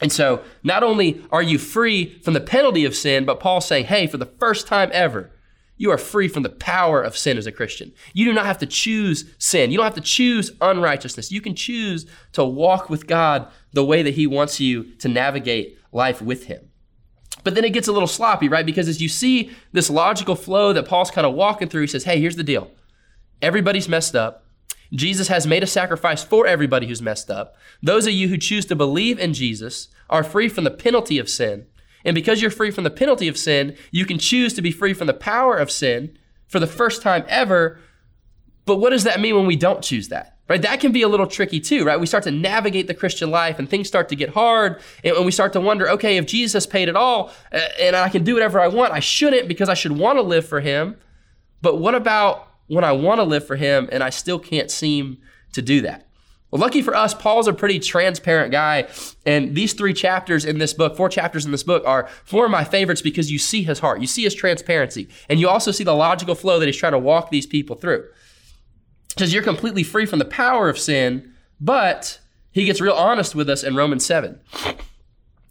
And 0.02 0.10
so, 0.10 0.42
not 0.64 0.82
only 0.82 1.24
are 1.30 1.40
you 1.40 1.56
free 1.56 2.18
from 2.18 2.34
the 2.34 2.40
penalty 2.40 2.84
of 2.84 2.96
sin, 2.96 3.24
but 3.24 3.38
Paul's 3.38 3.68
saying, 3.68 3.84
hey, 3.84 4.08
for 4.08 4.16
the 4.16 4.26
first 4.26 4.66
time 4.66 4.90
ever, 4.92 5.30
you 5.76 5.90
are 5.90 5.98
free 5.98 6.28
from 6.28 6.44
the 6.44 6.48
power 6.48 7.02
of 7.02 7.16
sin 7.16 7.36
as 7.36 7.46
a 7.46 7.52
Christian. 7.52 7.92
You 8.12 8.24
do 8.24 8.32
not 8.32 8.46
have 8.46 8.58
to 8.58 8.66
choose 8.66 9.34
sin. 9.38 9.70
You 9.70 9.76
don't 9.76 9.84
have 9.84 9.94
to 9.94 10.00
choose 10.00 10.52
unrighteousness. 10.60 11.32
You 11.32 11.40
can 11.40 11.54
choose 11.54 12.06
to 12.32 12.44
walk 12.44 12.88
with 12.88 13.06
God 13.06 13.48
the 13.72 13.84
way 13.84 14.02
that 14.02 14.14
He 14.14 14.26
wants 14.26 14.60
you 14.60 14.84
to 14.96 15.08
navigate 15.08 15.78
life 15.92 16.22
with 16.22 16.46
Him. 16.46 16.70
But 17.42 17.54
then 17.54 17.64
it 17.64 17.72
gets 17.72 17.88
a 17.88 17.92
little 17.92 18.08
sloppy, 18.08 18.48
right? 18.48 18.64
Because 18.64 18.88
as 18.88 19.02
you 19.02 19.08
see 19.08 19.50
this 19.72 19.90
logical 19.90 20.36
flow 20.36 20.72
that 20.72 20.86
Paul's 20.88 21.10
kind 21.10 21.26
of 21.26 21.34
walking 21.34 21.68
through, 21.68 21.82
he 21.82 21.88
says, 21.88 22.04
hey, 22.04 22.20
here's 22.20 22.36
the 22.36 22.44
deal. 22.44 22.70
Everybody's 23.42 23.88
messed 23.88 24.14
up. 24.14 24.46
Jesus 24.92 25.28
has 25.28 25.46
made 25.46 25.62
a 25.62 25.66
sacrifice 25.66 26.22
for 26.22 26.46
everybody 26.46 26.86
who's 26.86 27.02
messed 27.02 27.30
up. 27.30 27.56
Those 27.82 28.06
of 28.06 28.12
you 28.12 28.28
who 28.28 28.38
choose 28.38 28.64
to 28.66 28.76
believe 28.76 29.18
in 29.18 29.34
Jesus 29.34 29.88
are 30.08 30.22
free 30.22 30.48
from 30.48 30.64
the 30.64 30.70
penalty 30.70 31.18
of 31.18 31.28
sin. 31.28 31.66
And 32.04 32.14
because 32.14 32.42
you're 32.42 32.50
free 32.50 32.70
from 32.70 32.84
the 32.84 32.90
penalty 32.90 33.28
of 33.28 33.38
sin, 33.38 33.76
you 33.90 34.04
can 34.04 34.18
choose 34.18 34.52
to 34.54 34.62
be 34.62 34.70
free 34.70 34.92
from 34.92 35.06
the 35.06 35.14
power 35.14 35.56
of 35.56 35.70
sin 35.70 36.16
for 36.46 36.60
the 36.60 36.66
first 36.66 37.02
time 37.02 37.24
ever. 37.28 37.78
But 38.66 38.76
what 38.76 38.90
does 38.90 39.04
that 39.04 39.20
mean 39.20 39.36
when 39.36 39.46
we 39.46 39.56
don't 39.56 39.82
choose 39.82 40.08
that? 40.08 40.36
Right? 40.46 40.60
That 40.60 40.80
can 40.80 40.92
be 40.92 41.00
a 41.00 41.08
little 41.08 41.26
tricky 41.26 41.58
too, 41.58 41.84
right? 41.84 41.98
We 41.98 42.06
start 42.06 42.24
to 42.24 42.30
navigate 42.30 42.86
the 42.86 42.92
Christian 42.92 43.30
life 43.30 43.58
and 43.58 43.68
things 43.68 43.88
start 43.88 44.10
to 44.10 44.16
get 44.16 44.28
hard 44.30 44.82
and 45.02 45.24
we 45.24 45.32
start 45.32 45.54
to 45.54 45.60
wonder, 45.60 45.88
okay, 45.90 46.18
if 46.18 46.26
Jesus 46.26 46.66
paid 46.66 46.90
it 46.90 46.96
all 46.96 47.32
uh, 47.50 47.60
and 47.80 47.96
I 47.96 48.10
can 48.10 48.24
do 48.24 48.34
whatever 48.34 48.60
I 48.60 48.68
want, 48.68 48.92
I 48.92 49.00
shouldn't 49.00 49.48
because 49.48 49.70
I 49.70 49.74
should 49.74 49.92
want 49.92 50.18
to 50.18 50.22
live 50.22 50.46
for 50.46 50.60
him. 50.60 50.96
But 51.62 51.78
what 51.78 51.94
about 51.94 52.46
when 52.66 52.84
I 52.84 52.92
want 52.92 53.20
to 53.20 53.24
live 53.24 53.46
for 53.46 53.56
him 53.56 53.88
and 53.90 54.02
I 54.02 54.10
still 54.10 54.38
can't 54.38 54.70
seem 54.70 55.16
to 55.54 55.62
do 55.62 55.80
that? 55.80 56.06
Well, 56.54 56.60
lucky 56.60 56.82
for 56.82 56.94
us, 56.94 57.14
Paul's 57.14 57.48
a 57.48 57.52
pretty 57.52 57.80
transparent 57.80 58.52
guy. 58.52 58.86
And 59.26 59.56
these 59.56 59.72
three 59.72 59.92
chapters 59.92 60.44
in 60.44 60.58
this 60.58 60.72
book, 60.72 60.96
four 60.96 61.08
chapters 61.08 61.44
in 61.44 61.50
this 61.50 61.64
book, 61.64 61.82
are 61.84 62.08
four 62.22 62.44
of 62.44 62.52
my 62.52 62.62
favorites 62.62 63.02
because 63.02 63.28
you 63.28 63.40
see 63.40 63.64
his 63.64 63.80
heart, 63.80 64.00
you 64.00 64.06
see 64.06 64.22
his 64.22 64.36
transparency, 64.36 65.08
and 65.28 65.40
you 65.40 65.48
also 65.48 65.72
see 65.72 65.82
the 65.82 65.96
logical 65.96 66.36
flow 66.36 66.60
that 66.60 66.66
he's 66.66 66.76
trying 66.76 66.92
to 66.92 66.98
walk 66.98 67.30
these 67.30 67.44
people 67.44 67.74
through. 67.74 68.04
Because 69.08 69.34
you're 69.34 69.42
completely 69.42 69.82
free 69.82 70.06
from 70.06 70.20
the 70.20 70.24
power 70.24 70.68
of 70.68 70.78
sin, 70.78 71.32
but 71.60 72.20
he 72.52 72.66
gets 72.66 72.80
real 72.80 72.94
honest 72.94 73.34
with 73.34 73.50
us 73.50 73.64
in 73.64 73.74
Romans 73.74 74.06
7. 74.06 74.38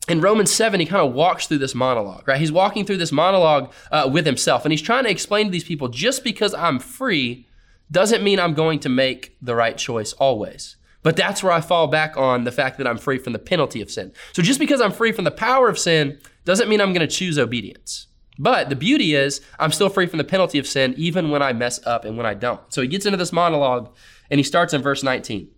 In 0.08 0.22
Romans 0.22 0.54
7, 0.54 0.80
he 0.80 0.86
kind 0.86 1.06
of 1.06 1.14
walks 1.14 1.48
through 1.48 1.58
this 1.58 1.76
monologue, 1.76 2.26
right? 2.30 2.40
He's 2.40 2.52
walking 2.52 2.86
through 2.86 2.98
this 2.98 3.12
monologue 3.12 3.74
uh, 3.92 4.10
with 4.10 4.26
himself, 4.26 4.64
and 4.64 4.72
he's 4.72 4.82
trying 4.82 5.04
to 5.04 5.12
explain 5.12 5.48
to 5.48 5.52
these 5.52 5.66
people 5.66 5.90
just 5.90 6.24
because 6.24 6.54
I'm 6.54 6.80
free 6.80 7.46
doesn't 7.92 8.24
mean 8.24 8.40
I'm 8.40 8.54
going 8.54 8.80
to 8.80 8.90
make 8.90 9.36
the 9.42 9.54
right 9.54 9.78
choice 9.78 10.14
always. 10.14 10.78
But 11.04 11.18
that's 11.18 11.44
where 11.44 11.52
I 11.52 11.62
fall 11.62 11.88
back 11.88 12.16
on 12.18 12.46
the 12.46 12.52
fact 12.52 12.78
that 12.78 12.88
I'm 12.88 12.98
free 12.98 13.18
from 13.18 13.34
the 13.34 13.40
penalty 13.40 13.82
of 13.82 13.92
sin. 13.92 14.14
So 14.32 14.42
just 14.42 14.60
because 14.60 14.82
I'm 14.82 14.92
free 14.92 15.12
from 15.12 15.26
the 15.26 15.32
power 15.32 15.68
of 15.68 15.78
sin 15.78 16.20
doesn't 16.46 16.70
mean 16.70 16.82
I'm 16.82 16.94
going 16.94 17.08
to 17.08 17.16
choose 17.16 17.38
obedience. 17.38 18.08
But 18.40 18.70
the 18.70 18.76
beauty 18.76 19.14
is, 19.14 19.42
I'm 19.60 19.72
still 19.72 19.90
free 19.90 20.08
from 20.08 20.18
the 20.18 20.24
penalty 20.24 20.58
of 20.58 20.66
sin 20.66 20.96
even 20.98 21.30
when 21.30 21.44
I 21.44 21.54
mess 21.54 21.86
up 21.86 22.06
and 22.06 22.18
when 22.18 22.26
I 22.26 22.34
don't. 22.34 22.62
So 22.74 22.82
he 22.82 22.88
gets 22.88 23.06
into 23.06 23.18
this 23.18 23.34
monologue 23.34 23.94
and 24.32 24.40
he 24.40 24.44
starts 24.44 24.74
in 24.74 24.82
verse 24.82 25.04
19. 25.04 25.50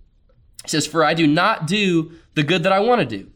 He 0.64 0.70
says, 0.70 0.88
For 0.88 1.04
I 1.04 1.14
do 1.14 1.28
not 1.28 1.68
do 1.68 2.12
the 2.34 2.44
good 2.44 2.64
that 2.64 2.74
I 2.74 2.80
want 2.80 3.08
to 3.08 3.18
do, 3.18 3.30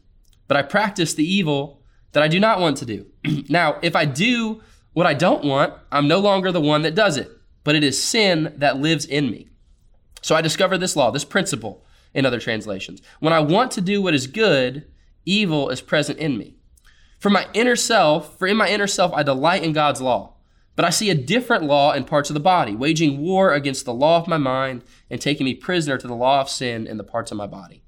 but 0.48 0.56
I 0.56 0.62
practice 0.62 1.14
the 1.14 1.24
evil 1.24 1.80
that 2.12 2.22
I 2.22 2.28
do 2.28 2.40
not 2.40 2.60
want 2.60 2.76
to 2.78 2.84
do. 2.84 3.06
now, 3.48 3.78
if 3.82 3.94
I 3.94 4.04
do 4.04 4.60
what 4.92 5.06
I 5.06 5.14
don't 5.14 5.44
want, 5.44 5.74
I'm 5.92 6.08
no 6.08 6.18
longer 6.18 6.50
the 6.50 6.60
one 6.60 6.82
that 6.82 6.96
does 6.96 7.16
it, 7.16 7.30
but 7.62 7.76
it 7.76 7.84
is 7.84 8.02
sin 8.02 8.52
that 8.56 8.78
lives 8.78 9.06
in 9.06 9.30
me. 9.30 9.48
So 10.22 10.34
I 10.34 10.42
discovered 10.42 10.78
this 10.78 10.96
law, 10.96 11.10
this 11.10 11.24
principle 11.24 11.84
in 12.14 12.26
other 12.26 12.40
translations. 12.40 13.00
When 13.20 13.32
I 13.32 13.40
want 13.40 13.70
to 13.72 13.80
do 13.80 14.02
what 14.02 14.14
is 14.14 14.26
good, 14.26 14.86
evil 15.24 15.68
is 15.68 15.80
present 15.80 16.18
in 16.18 16.36
me. 16.36 16.56
For 17.18 17.30
my 17.30 17.46
inner 17.52 17.76
self, 17.76 18.38
for 18.38 18.46
in 18.46 18.56
my 18.56 18.68
inner 18.68 18.86
self 18.86 19.12
I 19.12 19.22
delight 19.22 19.62
in 19.62 19.72
God's 19.72 20.00
law. 20.00 20.34
But 20.76 20.84
I 20.84 20.90
see 20.90 21.10
a 21.10 21.14
different 21.14 21.64
law 21.64 21.92
in 21.92 22.04
parts 22.04 22.30
of 22.30 22.34
the 22.34 22.40
body, 22.40 22.74
waging 22.74 23.20
war 23.20 23.52
against 23.52 23.84
the 23.84 23.92
law 23.92 24.18
of 24.18 24.26
my 24.26 24.38
mind 24.38 24.82
and 25.10 25.20
taking 25.20 25.44
me 25.44 25.54
prisoner 25.54 25.98
to 25.98 26.06
the 26.06 26.14
law 26.14 26.40
of 26.40 26.48
sin 26.48 26.86
in 26.86 26.96
the 26.96 27.04
parts 27.04 27.30
of 27.30 27.36
my 27.36 27.46
body. 27.46 27.82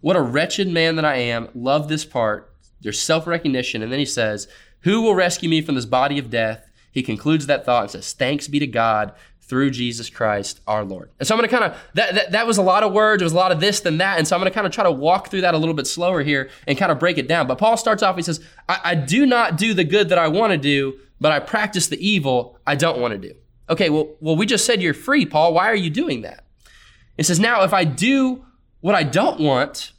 What 0.00 0.16
a 0.16 0.22
wretched 0.22 0.68
man 0.68 0.96
that 0.96 1.04
I 1.04 1.16
am. 1.16 1.48
Love 1.54 1.88
this 1.88 2.04
part. 2.04 2.54
There's 2.80 3.00
self 3.00 3.26
recognition. 3.26 3.82
And 3.82 3.90
then 3.90 3.98
he 3.98 4.04
says, 4.04 4.46
Who 4.80 5.02
will 5.02 5.14
rescue 5.14 5.48
me 5.48 5.62
from 5.62 5.74
this 5.74 5.86
body 5.86 6.18
of 6.18 6.30
death? 6.30 6.70
He 6.92 7.02
concludes 7.02 7.46
that 7.46 7.64
thought 7.64 7.82
and 7.82 7.90
says, 7.90 8.12
Thanks 8.12 8.46
be 8.46 8.60
to 8.60 8.66
God 8.66 9.12
through 9.48 9.70
Jesus 9.70 10.10
Christ 10.10 10.60
our 10.66 10.84
Lord. 10.84 11.10
And 11.18 11.26
so 11.26 11.34
I'm 11.34 11.40
going 11.40 11.48
to 11.48 11.56
kind 11.56 11.72
of, 11.72 11.80
that, 11.94 12.14
that, 12.14 12.32
that 12.32 12.46
was 12.46 12.58
a 12.58 12.62
lot 12.62 12.82
of 12.82 12.92
words. 12.92 13.22
it 13.22 13.24
was 13.24 13.32
a 13.32 13.36
lot 13.36 13.50
of 13.50 13.60
this, 13.60 13.80
than 13.80 13.98
that. 13.98 14.18
And 14.18 14.28
so 14.28 14.36
I'm 14.36 14.40
going 14.40 14.50
to 14.50 14.54
kind 14.54 14.66
of 14.66 14.72
try 14.72 14.84
to 14.84 14.92
walk 14.92 15.28
through 15.30 15.40
that 15.40 15.54
a 15.54 15.58
little 15.58 15.74
bit 15.74 15.86
slower 15.86 16.22
here 16.22 16.50
and 16.66 16.76
kind 16.76 16.92
of 16.92 16.98
break 16.98 17.16
it 17.18 17.26
down. 17.26 17.46
But 17.46 17.58
Paul 17.58 17.76
starts 17.76 18.02
off, 18.02 18.16
he 18.16 18.22
says, 18.22 18.40
I, 18.68 18.80
I 18.84 18.94
do 18.94 19.24
not 19.24 19.56
do 19.56 19.72
the 19.72 19.84
good 19.84 20.10
that 20.10 20.18
I 20.18 20.28
want 20.28 20.52
to 20.52 20.58
do, 20.58 20.98
but 21.20 21.32
I 21.32 21.40
practice 21.40 21.88
the 21.88 22.06
evil 22.06 22.58
I 22.66 22.74
don't 22.74 23.00
want 23.00 23.12
to 23.12 23.18
do. 23.18 23.34
Okay, 23.70 23.90
well, 23.90 24.14
well, 24.20 24.36
we 24.36 24.46
just 24.46 24.64
said 24.64 24.82
you're 24.82 24.94
free, 24.94 25.26
Paul. 25.26 25.54
Why 25.54 25.66
are 25.66 25.76
you 25.76 25.90
doing 25.90 26.22
that? 26.22 26.44
It 27.16 27.24
says, 27.24 27.40
now 27.40 27.64
if 27.64 27.72
I 27.72 27.84
do 27.84 28.44
what 28.80 28.94
I 28.94 29.02
don't 29.02 29.40
want, 29.40 29.92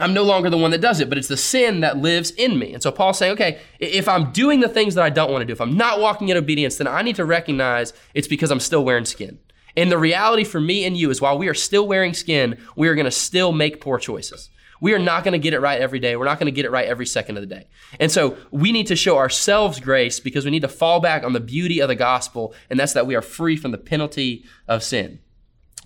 I'm 0.00 0.14
no 0.14 0.22
longer 0.22 0.50
the 0.50 0.58
one 0.58 0.70
that 0.70 0.80
does 0.80 1.00
it, 1.00 1.08
but 1.08 1.18
it's 1.18 1.28
the 1.28 1.36
sin 1.36 1.80
that 1.80 1.98
lives 1.98 2.30
in 2.32 2.58
me. 2.58 2.72
And 2.72 2.82
so 2.82 2.90
Paul's 2.90 3.18
saying, 3.18 3.32
okay, 3.32 3.60
if 3.78 4.08
I'm 4.08 4.32
doing 4.32 4.60
the 4.60 4.68
things 4.68 4.94
that 4.94 5.04
I 5.04 5.10
don't 5.10 5.30
want 5.30 5.42
to 5.42 5.46
do, 5.46 5.52
if 5.52 5.60
I'm 5.60 5.76
not 5.76 6.00
walking 6.00 6.28
in 6.28 6.36
obedience, 6.36 6.76
then 6.76 6.86
I 6.86 7.02
need 7.02 7.16
to 7.16 7.24
recognize 7.24 7.92
it's 8.14 8.28
because 8.28 8.50
I'm 8.50 8.60
still 8.60 8.84
wearing 8.84 9.04
skin. 9.04 9.38
And 9.76 9.90
the 9.90 9.98
reality 9.98 10.44
for 10.44 10.60
me 10.60 10.84
and 10.84 10.96
you 10.96 11.10
is 11.10 11.20
while 11.20 11.38
we 11.38 11.48
are 11.48 11.54
still 11.54 11.86
wearing 11.86 12.14
skin, 12.14 12.58
we 12.76 12.88
are 12.88 12.94
going 12.94 13.04
to 13.04 13.10
still 13.10 13.52
make 13.52 13.80
poor 13.80 13.98
choices. 13.98 14.50
We 14.80 14.94
are 14.94 14.98
not 14.98 15.24
going 15.24 15.32
to 15.32 15.38
get 15.38 15.52
it 15.52 15.60
right 15.60 15.80
every 15.80 15.98
day. 15.98 16.16
We're 16.16 16.24
not 16.24 16.38
going 16.38 16.46
to 16.46 16.52
get 16.52 16.64
it 16.64 16.70
right 16.70 16.88
every 16.88 17.06
second 17.06 17.36
of 17.36 17.42
the 17.42 17.54
day. 17.54 17.68
And 17.98 18.10
so 18.10 18.36
we 18.50 18.72
need 18.72 18.86
to 18.86 18.96
show 18.96 19.18
ourselves 19.18 19.78
grace 19.78 20.18
because 20.20 20.44
we 20.44 20.50
need 20.50 20.62
to 20.62 20.68
fall 20.68 21.00
back 21.00 21.22
on 21.22 21.34
the 21.34 21.40
beauty 21.40 21.80
of 21.80 21.88
the 21.88 21.94
gospel, 21.94 22.54
and 22.70 22.80
that's 22.80 22.94
that 22.94 23.06
we 23.06 23.14
are 23.14 23.22
free 23.22 23.56
from 23.56 23.72
the 23.72 23.78
penalty 23.78 24.44
of 24.66 24.82
sin. 24.82 25.20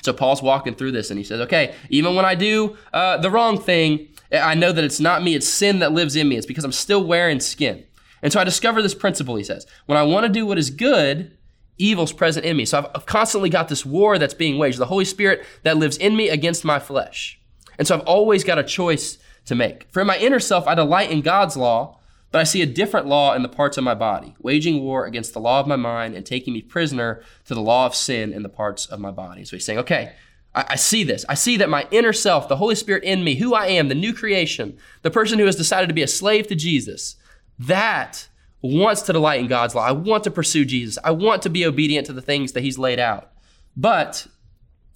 So 0.04 0.12
Paul's 0.12 0.42
walking 0.42 0.75
through 0.75 0.92
this 0.92 1.11
and 1.11 1.18
he 1.18 1.25
says, 1.25 1.40
okay, 1.40 1.75
even 1.88 2.14
when 2.14 2.26
I 2.26 2.34
do 2.34 2.76
uh, 2.92 3.16
the 3.16 3.30
wrong 3.30 3.58
thing, 3.58 4.08
I 4.30 4.54
know 4.54 4.70
that 4.70 4.84
it's 4.84 5.00
not 5.00 5.23
me, 5.23 5.34
it's 5.34 5.49
sin 5.49 5.78
that 5.78 5.92
lives 5.92 6.14
in 6.14 6.28
me. 6.28 6.37
It's 6.37 6.46
because 6.46 6.64
I'm 6.64 6.73
still 6.73 7.02
wearing 7.02 7.40
skin. 7.40 7.84
And 8.23 8.30
so 8.30 8.38
I 8.38 8.44
discover 8.44 8.82
this 8.82 8.94
principle, 8.94 9.37
he 9.37 9.44
says. 9.44 9.66
When 9.87 9.96
I 9.96 10.02
want 10.02 10.26
to 10.26 10.32
do 10.32 10.44
what 10.44 10.58
is 10.58 10.68
good, 10.68 11.37
evil's 11.78 12.12
present 12.12 12.44
in 12.44 12.54
me. 12.56 12.66
So 12.66 12.78
I've, 12.78 12.87
I've 12.94 13.06
constantly 13.06 13.49
got 13.49 13.68
this 13.68 13.87
war 13.87 14.18
that's 14.18 14.34
being 14.34 14.58
waged, 14.58 14.78
the 14.78 14.87
Holy 14.87 15.06
Spirit 15.06 15.42
that 15.62 15.78
lives 15.78 15.96
in 15.96 16.16
me 16.16 16.28
against 16.28 16.66
my 16.66 16.78
flesh. 16.78 17.40
And 17.78 17.88
so 17.88 17.94
I've 17.94 18.06
always 18.06 18.44
got 18.44 18.58
a 18.58 18.62
choice 18.62 19.16
to 19.46 19.54
make. 19.54 19.87
For 19.90 20.02
in 20.02 20.06
my 20.06 20.18
inner 20.18 20.40
self, 20.40 20.66
I 20.66 20.75
delight 20.75 21.11
in 21.11 21.23
God's 21.23 21.56
law, 21.56 21.99
but 22.34 22.40
I 22.40 22.44
see 22.44 22.62
a 22.62 22.66
different 22.66 23.06
law 23.06 23.32
in 23.34 23.44
the 23.44 23.48
parts 23.48 23.78
of 23.78 23.84
my 23.84 23.94
body, 23.94 24.34
waging 24.40 24.82
war 24.82 25.06
against 25.06 25.34
the 25.34 25.38
law 25.38 25.60
of 25.60 25.68
my 25.68 25.76
mind 25.76 26.16
and 26.16 26.26
taking 26.26 26.52
me 26.52 26.62
prisoner 26.62 27.22
to 27.44 27.54
the 27.54 27.60
law 27.60 27.86
of 27.86 27.94
sin 27.94 28.32
in 28.32 28.42
the 28.42 28.48
parts 28.48 28.86
of 28.86 28.98
my 28.98 29.12
body. 29.12 29.44
So 29.44 29.54
he's 29.54 29.64
saying, 29.64 29.78
okay, 29.78 30.14
I, 30.52 30.64
I, 30.70 30.74
see 30.74 31.04
this. 31.04 31.24
I 31.28 31.34
see 31.34 31.56
that 31.58 31.68
my 31.68 31.86
inner 31.92 32.12
self, 32.12 32.48
the 32.48 32.56
Holy 32.56 32.74
Spirit 32.74 33.04
in 33.04 33.22
me, 33.22 33.36
who 33.36 33.54
I 33.54 33.68
am, 33.68 33.86
the 33.86 33.94
new 33.94 34.12
creation, 34.12 34.76
the 35.02 35.12
person 35.12 35.38
who 35.38 35.46
has 35.46 35.54
decided 35.54 35.86
to 35.86 35.94
be 35.94 36.02
a 36.02 36.08
slave 36.08 36.48
to 36.48 36.56
Jesus, 36.56 37.14
that 37.56 38.26
wants 38.62 39.02
to 39.02 39.12
delight 39.12 39.38
in 39.38 39.46
God's 39.46 39.76
law. 39.76 39.86
I 39.86 39.92
want 39.92 40.24
to 40.24 40.32
pursue 40.32 40.64
Jesus. 40.64 40.98
I 41.04 41.12
want 41.12 41.40
to 41.42 41.50
be 41.50 41.64
obedient 41.64 42.08
to 42.08 42.12
the 42.12 42.20
things 42.20 42.50
that 42.54 42.64
he's 42.64 42.78
laid 42.78 42.98
out. 42.98 43.30
But 43.76 44.26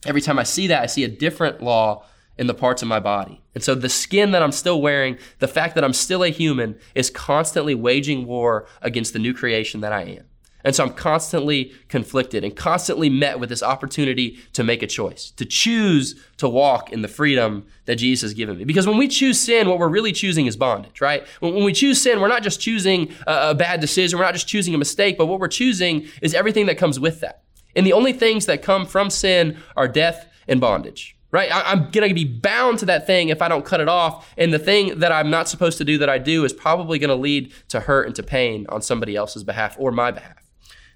every 0.05 0.23
time 0.23 0.41
I 0.41 0.43
see 0.43 0.67
that, 0.67 0.83
I 0.83 0.87
see 0.87 1.05
a 1.05 1.09
different 1.09 1.63
law 1.63 2.05
in 2.39 2.47
the 2.47 2.55
parts 2.55 2.83
of 2.83 2.89
my 2.89 3.01
body. 3.01 3.43
And 3.55 3.63
so 3.63 3.75
the 3.75 3.89
skin 3.89 4.31
that 4.31 4.43
I'm 4.43 4.53
still 4.53 4.81
wearing, 4.81 5.19
the 5.41 5.49
fact 5.49 5.75
that 5.75 5.85
I'm 5.85 5.93
still 5.93 6.23
a 6.23 6.29
human, 6.29 6.79
is 6.95 7.11
constantly 7.11 7.75
waging 7.75 8.27
war 8.27 8.67
against 8.81 9.13
the 9.13 9.19
new 9.19 9.35
creation 9.35 9.81
that 9.81 9.93
I 9.93 10.03
am. 10.03 10.25
And 10.65 10.75
so 10.75 10.85
I'm 10.85 10.93
constantly 10.93 11.73
conflicted 11.89 12.45
and 12.45 12.55
constantly 12.55 13.09
met 13.09 13.39
with 13.39 13.49
this 13.49 13.63
opportunity 13.63 14.39
to 14.55 14.65
make 14.65 14.83
a 14.83 14.87
choice, 14.87 15.31
to 15.33 15.45
choose 15.45 16.21
to 16.39 16.49
walk 16.49 16.93
in 16.93 17.03
the 17.03 17.09
freedom 17.09 17.67
that 17.85 17.97
Jesus 17.97 18.31
has 18.31 18.35
given 18.35 18.59
me. 18.59 18.65
Because 18.65 18.87
when 18.87 18.99
we 18.99 19.09
choose 19.09 19.41
sin, 19.41 19.69
what 19.69 19.79
we're 19.79 19.89
really 19.89 20.13
choosing 20.13 20.47
is 20.47 20.57
bondage, 20.57 21.01
right? 21.01 21.27
When, 21.41 21.65
we 21.65 21.73
choose 21.73 22.03
sin, 22.03 22.21
we're 22.21 22.29
not 22.29 22.43
just 22.43 22.61
choosing 22.61 23.13
a, 23.27 23.55
bad 23.55 23.81
decision, 23.81 24.19
we're 24.19 24.25
not 24.25 24.35
just 24.35 24.49
choosing 24.49 24.75
a 24.75 24.79
mistake, 24.79 25.17
but 25.17 25.27
what 25.27 25.39
we're 25.41 25.49
choosing 25.49 26.07
is 26.23 26.35
everything 26.35 26.67
that 26.67 26.77
comes 26.77 26.99
with 26.99 27.21
that. 27.21 27.43
And 27.77 27.87
the 27.87 27.93
only 27.93 28.13
things 28.13 28.47
that 28.47 28.61
come 28.61 28.85
from 28.85 29.11
sin 29.11 29.57
are 29.77 29.87
death 29.87 30.27
and 30.49 30.61
bondage 30.61 31.18
right? 31.31 31.53
I, 31.53 31.73
am 31.73 31.91
going 31.91 32.09
to 32.09 32.15
be 32.15 32.25
bound 32.25 32.79
to 32.79 32.87
that 32.87 33.07
thing 33.07 33.29
if 33.29 33.43
I 33.43 33.49
don't 33.49 33.65
cut 33.65 33.81
it 33.81 33.89
off. 33.89 34.33
And 34.37 34.53
the 34.53 34.59
thing 34.59 34.99
that 35.01 35.13
I'm 35.13 35.31
not 35.31 35.49
supposed 35.49 35.79
to 35.79 35.85
do 35.85 35.99
that 35.99 36.09
I 36.09 36.19
do 36.19 36.45
is 36.45 36.53
probably 36.53 36.99
going 36.99 37.11
to 37.11 37.17
lead 37.17 37.53
to 37.69 37.81
hurt 37.81 38.07
and 38.07 38.15
to 38.17 38.23
pain 38.23 38.67
on 38.69 38.83
somebody 38.83 39.15
else's 39.15 39.45
behalf 39.45 39.77
or 39.79 39.93
my 39.93 40.11
behalf. 40.11 40.51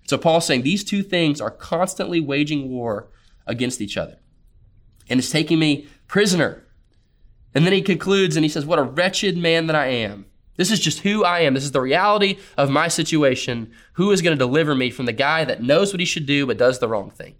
So 0.08 0.18
Paul's 0.18 0.46
saying 0.46 0.62
these 0.62 0.84
two 0.84 1.02
things 1.02 1.40
are 1.40 1.50
constantly 1.50 2.20
waging 2.20 2.70
war 2.70 3.08
against 3.46 3.80
each 3.80 3.96
other. 3.96 4.18
And 5.08 5.18
it's 5.18 5.30
taking 5.30 5.58
me 5.58 5.88
prisoner. 6.08 6.66
And 7.54 7.66
then 7.66 7.72
he 7.72 7.82
concludes 7.82 8.36
and 8.36 8.44
he 8.44 8.48
says, 8.48 8.64
What 8.64 8.78
a 8.78 8.84
wretched 8.84 9.36
man 9.36 9.66
that 9.66 9.76
I 9.76 9.86
am. 9.86 10.26
This 10.56 10.70
is 10.70 10.80
just 10.80 11.00
who 11.00 11.24
I 11.24 11.40
am. 11.40 11.54
This 11.54 11.64
is 11.64 11.72
the 11.72 11.80
reality 11.80 12.38
of 12.56 12.70
my 12.70 12.88
situation. 12.88 13.72
Who 13.94 14.10
is 14.10 14.22
going 14.22 14.36
to 14.36 14.38
deliver 14.38 14.74
me 14.74 14.90
from 14.90 15.06
the 15.06 15.12
guy 15.12 15.44
that 15.44 15.62
knows 15.62 15.92
what 15.92 16.00
he 16.00 16.06
should 16.06 16.26
do 16.26 16.46
but 16.46 16.58
does 16.58 16.78
the 16.78 16.88
wrong 16.88 17.10
thing? 17.10 17.34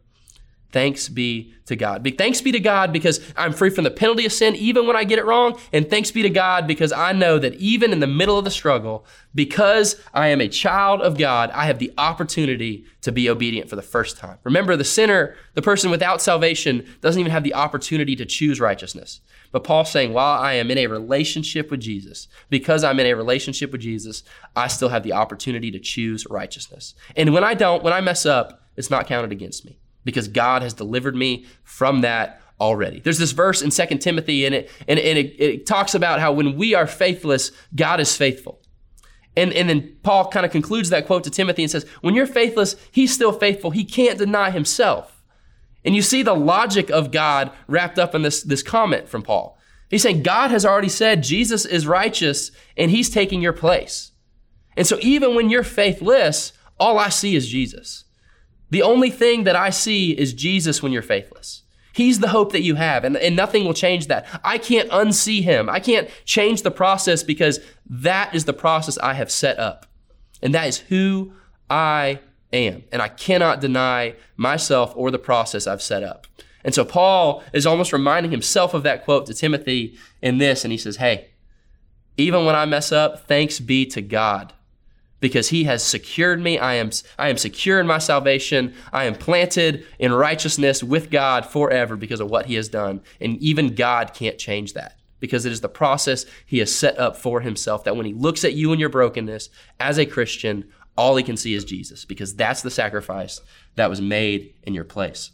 Thanks 0.72 1.10
be 1.10 1.52
to 1.66 1.76
God. 1.76 2.10
Thanks 2.16 2.40
be 2.40 2.50
to 2.50 2.58
God 2.58 2.94
because 2.94 3.20
I'm 3.36 3.52
free 3.52 3.68
from 3.68 3.84
the 3.84 3.90
penalty 3.90 4.24
of 4.24 4.32
sin 4.32 4.56
even 4.56 4.86
when 4.86 4.96
I 4.96 5.04
get 5.04 5.18
it 5.18 5.26
wrong. 5.26 5.58
And 5.70 5.88
thanks 5.88 6.10
be 6.10 6.22
to 6.22 6.30
God 6.30 6.66
because 6.66 6.92
I 6.92 7.12
know 7.12 7.38
that 7.38 7.54
even 7.56 7.92
in 7.92 8.00
the 8.00 8.06
middle 8.06 8.38
of 8.38 8.44
the 8.44 8.50
struggle, 8.50 9.04
because 9.34 10.00
I 10.14 10.28
am 10.28 10.40
a 10.40 10.48
child 10.48 11.02
of 11.02 11.18
God, 11.18 11.50
I 11.50 11.66
have 11.66 11.78
the 11.78 11.92
opportunity 11.98 12.86
to 13.02 13.12
be 13.12 13.28
obedient 13.28 13.68
for 13.68 13.76
the 13.76 13.82
first 13.82 14.16
time. 14.16 14.38
Remember, 14.44 14.74
the 14.74 14.84
sinner, 14.84 15.36
the 15.52 15.62
person 15.62 15.90
without 15.90 16.22
salvation, 16.22 16.86
doesn't 17.02 17.20
even 17.20 17.32
have 17.32 17.44
the 17.44 17.54
opportunity 17.54 18.16
to 18.16 18.24
choose 18.24 18.58
righteousness. 18.58 19.20
But 19.52 19.64
Paul's 19.64 19.90
saying, 19.90 20.14
while 20.14 20.40
I 20.40 20.54
am 20.54 20.70
in 20.70 20.78
a 20.78 20.86
relationship 20.86 21.70
with 21.70 21.80
Jesus, 21.80 22.28
because 22.48 22.82
I'm 22.82 22.98
in 22.98 23.06
a 23.06 23.14
relationship 23.14 23.72
with 23.72 23.82
Jesus, 23.82 24.22
I 24.56 24.68
still 24.68 24.88
have 24.88 25.02
the 25.02 25.12
opportunity 25.12 25.70
to 25.70 25.78
choose 25.78 26.26
righteousness. 26.30 26.94
And 27.14 27.34
when 27.34 27.44
I 27.44 27.52
don't, 27.52 27.82
when 27.82 27.92
I 27.92 28.00
mess 28.00 28.24
up, 28.24 28.62
it's 28.74 28.88
not 28.88 29.06
counted 29.06 29.32
against 29.32 29.66
me 29.66 29.76
because 30.04 30.28
God 30.28 30.62
has 30.62 30.74
delivered 30.74 31.14
me 31.14 31.46
from 31.64 32.00
that 32.02 32.40
already. 32.60 33.00
There's 33.00 33.18
this 33.18 33.32
verse 33.32 33.62
in 33.62 33.70
2 33.70 33.98
Timothy 33.98 34.44
in 34.44 34.52
it, 34.52 34.70
and, 34.86 34.98
and 34.98 35.18
it, 35.18 35.40
it 35.40 35.66
talks 35.66 35.94
about 35.94 36.20
how 36.20 36.32
when 36.32 36.56
we 36.56 36.74
are 36.74 36.86
faithless, 36.86 37.50
God 37.74 38.00
is 38.00 38.16
faithful. 38.16 38.60
And, 39.36 39.52
and 39.52 39.68
then 39.68 39.96
Paul 40.02 40.28
kind 40.28 40.44
of 40.44 40.52
concludes 40.52 40.90
that 40.90 41.06
quote 41.06 41.24
to 41.24 41.30
Timothy 41.30 41.62
and 41.62 41.70
says, 41.70 41.86
When 42.02 42.14
you're 42.14 42.26
faithless, 42.26 42.76
he's 42.90 43.12
still 43.12 43.32
faithful. 43.32 43.70
He 43.70 43.84
can't 43.84 44.18
deny 44.18 44.50
himself. 44.50 45.22
And 45.84 45.96
you 45.96 46.02
see 46.02 46.22
the 46.22 46.34
logic 46.34 46.90
of 46.90 47.10
God 47.10 47.50
wrapped 47.66 47.98
up 47.98 48.14
in 48.14 48.22
this, 48.22 48.42
this 48.42 48.62
comment 48.62 49.08
from 49.08 49.22
Paul. 49.22 49.58
He's 49.88 50.02
saying, 50.02 50.22
God 50.22 50.50
has 50.50 50.64
already 50.64 50.88
said 50.88 51.22
Jesus 51.22 51.64
is 51.64 51.86
righteous 51.86 52.50
and 52.76 52.90
he's 52.90 53.10
taking 53.10 53.42
your 53.42 53.52
place. 53.52 54.12
And 54.76 54.86
so 54.86 54.98
even 55.00 55.34
when 55.34 55.50
you're 55.50 55.64
faithless, 55.64 56.52
all 56.78 56.98
I 56.98 57.08
see 57.08 57.36
is 57.36 57.48
Jesus. 57.48 58.04
The 58.72 58.80
only 58.80 59.10
thing 59.10 59.44
that 59.44 59.54
I 59.54 59.68
see 59.68 60.12
is 60.12 60.32
Jesus 60.32 60.82
when 60.82 60.92
you're 60.92 61.02
faithless. 61.02 61.62
He's 61.92 62.20
the 62.20 62.28
hope 62.28 62.52
that 62.52 62.62
you 62.62 62.76
have, 62.76 63.04
and, 63.04 63.18
and 63.18 63.36
nothing 63.36 63.66
will 63.66 63.74
change 63.74 64.06
that. 64.06 64.26
I 64.42 64.56
can't 64.56 64.88
unsee 64.88 65.42
him. 65.42 65.68
I 65.68 65.78
can't 65.78 66.08
change 66.24 66.62
the 66.62 66.70
process 66.70 67.22
because 67.22 67.60
that 67.84 68.34
is 68.34 68.46
the 68.46 68.54
process 68.54 68.96
I 68.96 69.12
have 69.12 69.30
set 69.30 69.58
up. 69.58 69.84
And 70.40 70.54
that 70.54 70.68
is 70.68 70.78
who 70.78 71.34
I 71.68 72.20
am. 72.50 72.84
And 72.90 73.02
I 73.02 73.08
cannot 73.08 73.60
deny 73.60 74.14
myself 74.38 74.94
or 74.96 75.10
the 75.10 75.18
process 75.18 75.66
I've 75.66 75.82
set 75.82 76.02
up. 76.02 76.26
And 76.64 76.74
so 76.74 76.82
Paul 76.82 77.44
is 77.52 77.66
almost 77.66 77.92
reminding 77.92 78.30
himself 78.30 78.72
of 78.72 78.84
that 78.84 79.04
quote 79.04 79.26
to 79.26 79.34
Timothy 79.34 79.98
in 80.22 80.38
this, 80.38 80.64
and 80.64 80.72
he 80.72 80.78
says, 80.78 80.96
Hey, 80.96 81.28
even 82.16 82.46
when 82.46 82.54
I 82.54 82.64
mess 82.64 82.90
up, 82.90 83.28
thanks 83.28 83.60
be 83.60 83.84
to 83.88 84.00
God 84.00 84.54
because 85.22 85.50
he 85.50 85.64
has 85.64 85.84
secured 85.84 86.40
me. 86.40 86.58
I 86.58 86.74
am, 86.74 86.90
I 87.16 87.28
am 87.28 87.38
secure 87.38 87.78
in 87.78 87.86
my 87.86 87.98
salvation. 87.98 88.74
I 88.92 89.04
am 89.04 89.14
planted 89.14 89.86
in 90.00 90.12
righteousness 90.12 90.82
with 90.82 91.10
God 91.10 91.46
forever 91.46 91.96
because 91.96 92.18
of 92.18 92.28
what 92.28 92.46
he 92.46 92.56
has 92.56 92.68
done. 92.68 93.00
And 93.20 93.38
even 93.38 93.76
God 93.76 94.14
can't 94.14 94.36
change 94.36 94.72
that 94.72 94.98
because 95.20 95.46
it 95.46 95.52
is 95.52 95.60
the 95.60 95.68
process 95.68 96.26
he 96.44 96.58
has 96.58 96.74
set 96.74 96.98
up 96.98 97.16
for 97.16 97.40
himself 97.40 97.84
that 97.84 97.96
when 97.96 98.04
he 98.04 98.12
looks 98.12 98.44
at 98.44 98.54
you 98.54 98.72
and 98.72 98.80
your 98.80 98.88
brokenness 98.88 99.48
as 99.78 99.96
a 99.96 100.04
Christian, 100.04 100.68
all 100.98 101.14
he 101.14 101.22
can 101.22 101.36
see 101.36 101.54
is 101.54 101.64
Jesus 101.64 102.04
because 102.04 102.34
that's 102.34 102.62
the 102.62 102.70
sacrifice 102.70 103.40
that 103.76 103.88
was 103.88 104.00
made 104.00 104.54
in 104.64 104.74
your 104.74 104.84
place. 104.84 105.30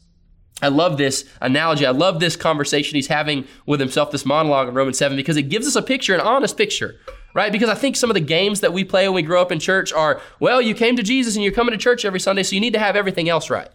I 0.61 0.68
love 0.68 0.99
this 0.99 1.25
analogy. 1.40 1.87
I 1.87 1.92
love 1.92 2.21
this 2.21 2.37
conversation 2.37 2.97
he's 2.97 3.07
having 3.07 3.47
with 3.64 3.80
himself, 3.80 4.11
this 4.11 4.26
monologue 4.26 4.68
in 4.68 4.75
Romans 4.75 4.99
7, 4.99 5.16
because 5.16 5.38
it 5.38 5.45
gives 5.45 5.66
us 5.66 5.76
a 5.76 5.83
picture, 5.83 6.14
an 6.14 6.21
honest 6.21 6.59
picture 6.59 6.97
right? 7.35 7.52
Because 7.52 7.68
I 7.68 7.75
think 7.75 7.97
some 7.97 8.11
of 8.11 8.14
the 8.14 8.20
games 8.20 8.61
that 8.61 8.73
we 8.73 8.85
play 8.85 9.06
when 9.08 9.14
we 9.14 9.23
grow 9.23 9.40
up 9.42 9.52
in 9.52 9.58
church 9.58 9.92
are, 9.92 10.20
well, 10.40 10.61
you 10.61 10.75
came 10.75 10.97
to 10.97 11.02
Jesus 11.02 11.35
and 11.35 11.44
you're 11.44 11.52
coming 11.52 11.73
to 11.73 11.78
church 11.78 12.04
every 12.04 12.20
Sunday, 12.20 12.42
so 12.42 12.54
you 12.54 12.61
need 12.61 12.73
to 12.73 12.78
have 12.78 12.97
everything 12.97 13.28
else 13.28 13.50
right. 13.50 13.68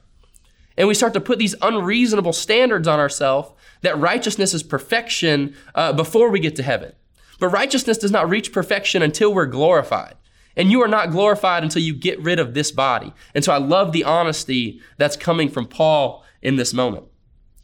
And 0.77 0.87
we 0.87 0.93
start 0.93 1.13
to 1.13 1.21
put 1.21 1.39
these 1.39 1.55
unreasonable 1.61 2.33
standards 2.33 2.87
on 2.87 2.99
ourselves 2.99 3.51
that 3.81 3.97
righteousness 3.97 4.53
is 4.53 4.63
perfection 4.63 5.55
uh, 5.75 5.93
before 5.93 6.29
we 6.29 6.39
get 6.39 6.55
to 6.55 6.63
heaven. 6.63 6.93
But 7.39 7.49
righteousness 7.49 7.97
does 7.97 8.11
not 8.11 8.29
reach 8.29 8.51
perfection 8.53 9.01
until 9.01 9.33
we're 9.33 9.45
glorified. 9.45 10.15
And 10.55 10.71
you 10.71 10.81
are 10.81 10.87
not 10.87 11.11
glorified 11.11 11.63
until 11.63 11.81
you 11.81 11.93
get 11.93 12.19
rid 12.21 12.39
of 12.39 12.53
this 12.53 12.71
body. 12.71 13.11
And 13.33 13.43
so 13.43 13.51
I 13.51 13.57
love 13.57 13.91
the 13.91 14.03
honesty 14.03 14.81
that's 14.97 15.17
coming 15.17 15.49
from 15.49 15.67
Paul 15.67 16.23
in 16.41 16.55
this 16.55 16.73
moment. 16.73 17.05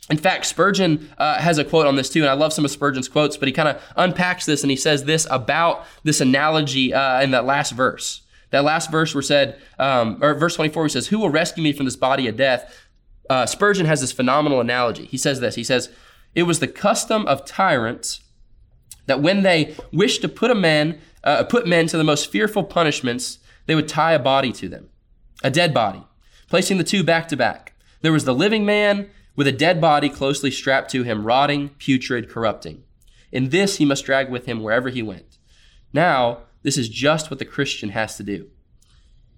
In 0.10 0.18
fact, 0.18 0.48
Spurgeon 0.48 1.10
uh, 1.18 1.40
has 1.40 1.60
a 1.60 1.64
quote 1.64 1.86
on 1.86 1.96
this 1.96 2.10
too, 2.10 2.22
and 2.22 2.30
I 2.30 2.34
love 2.34 2.52
some 2.52 2.66
of 2.66 2.72
Spurgeon's 2.72 3.08
quotes, 3.08 3.38
but 3.38 3.48
he 3.48 3.54
kind 3.54 3.70
of 3.70 3.82
unpacks 3.96 4.46
this 4.46 4.64
and 4.64 4.72
he 4.72 4.78
says 4.78 5.04
this 5.04 5.28
about 5.30 5.86
this 6.04 6.20
analogy 6.20 6.94
uh, 6.94 7.22
in 7.22 7.32
that 7.32 7.46
last 7.46 7.72
verse. 7.72 8.22
That 8.52 8.64
last 8.64 8.90
verse 8.90 9.14
where 9.14 9.22
said, 9.22 9.62
um, 9.78 10.18
or 10.22 10.34
verse 10.34 10.56
24, 10.56 10.86
he 10.86 10.90
says, 10.90 11.08
Who 11.08 11.20
will 11.20 11.30
rescue 11.30 11.64
me 11.64 11.74
from 11.74 11.86
this 11.86 11.96
body 11.96 12.28
of 12.28 12.36
death? 12.36 12.88
Uh, 13.30 13.46
Spurgeon 13.46 13.86
has 13.86 14.02
this 14.02 14.12
phenomenal 14.12 14.60
analogy. 14.60 15.06
He 15.06 15.18
says 15.18 15.40
this 15.40 15.54
He 15.56 15.64
says, 15.64 15.90
It 16.34 16.44
was 16.44 16.60
the 16.60 16.68
custom 16.68 17.28
of 17.28 17.46
tyrants 17.46 18.22
that 19.06 19.22
when 19.22 19.44
they 19.44 19.76
wished 19.92 20.22
to 20.22 20.30
put 20.30 20.50
a 20.50 20.56
man, 20.56 21.00
uh, 21.24 21.44
put 21.44 21.68
men 21.68 21.86
to 21.88 21.98
the 21.98 22.04
most 22.04 22.32
fearful 22.32 22.64
punishments, 22.64 23.40
they 23.68 23.76
would 23.76 23.88
tie 23.88 24.14
a 24.14 24.20
body 24.20 24.52
to 24.54 24.68
them, 24.68 24.90
a 25.44 25.52
dead 25.52 25.74
body, 25.74 26.04
placing 26.48 26.80
the 26.80 26.84
two 26.84 27.04
back 27.04 27.28
to 27.28 27.38
back. 27.38 27.74
There 28.02 28.12
was 28.12 28.26
the 28.26 28.34
living 28.34 28.66
man 28.66 29.10
with 29.40 29.48
a 29.48 29.54
dead 29.54 29.80
body 29.80 30.10
closely 30.10 30.52
strapped 30.52 30.92
to 30.92 31.04
him, 31.04 31.26
rotting, 31.26 31.70
putrid, 31.78 32.30
corrupting. 32.30 32.84
In 33.32 33.52
this 33.52 33.78
he 33.78 33.86
must 33.86 34.04
drag 34.04 34.30
with 34.30 34.46
him 34.48 34.62
wherever 34.62 34.90
he 34.90 35.02
went. 35.02 35.38
Now, 35.94 36.40
this 36.62 36.78
is 36.78 36.90
just 36.90 37.32
what 37.32 37.40
the 37.40 37.46
Christian 37.46 37.92
has 37.92 38.18
to 38.18 38.24
do. 38.24 38.50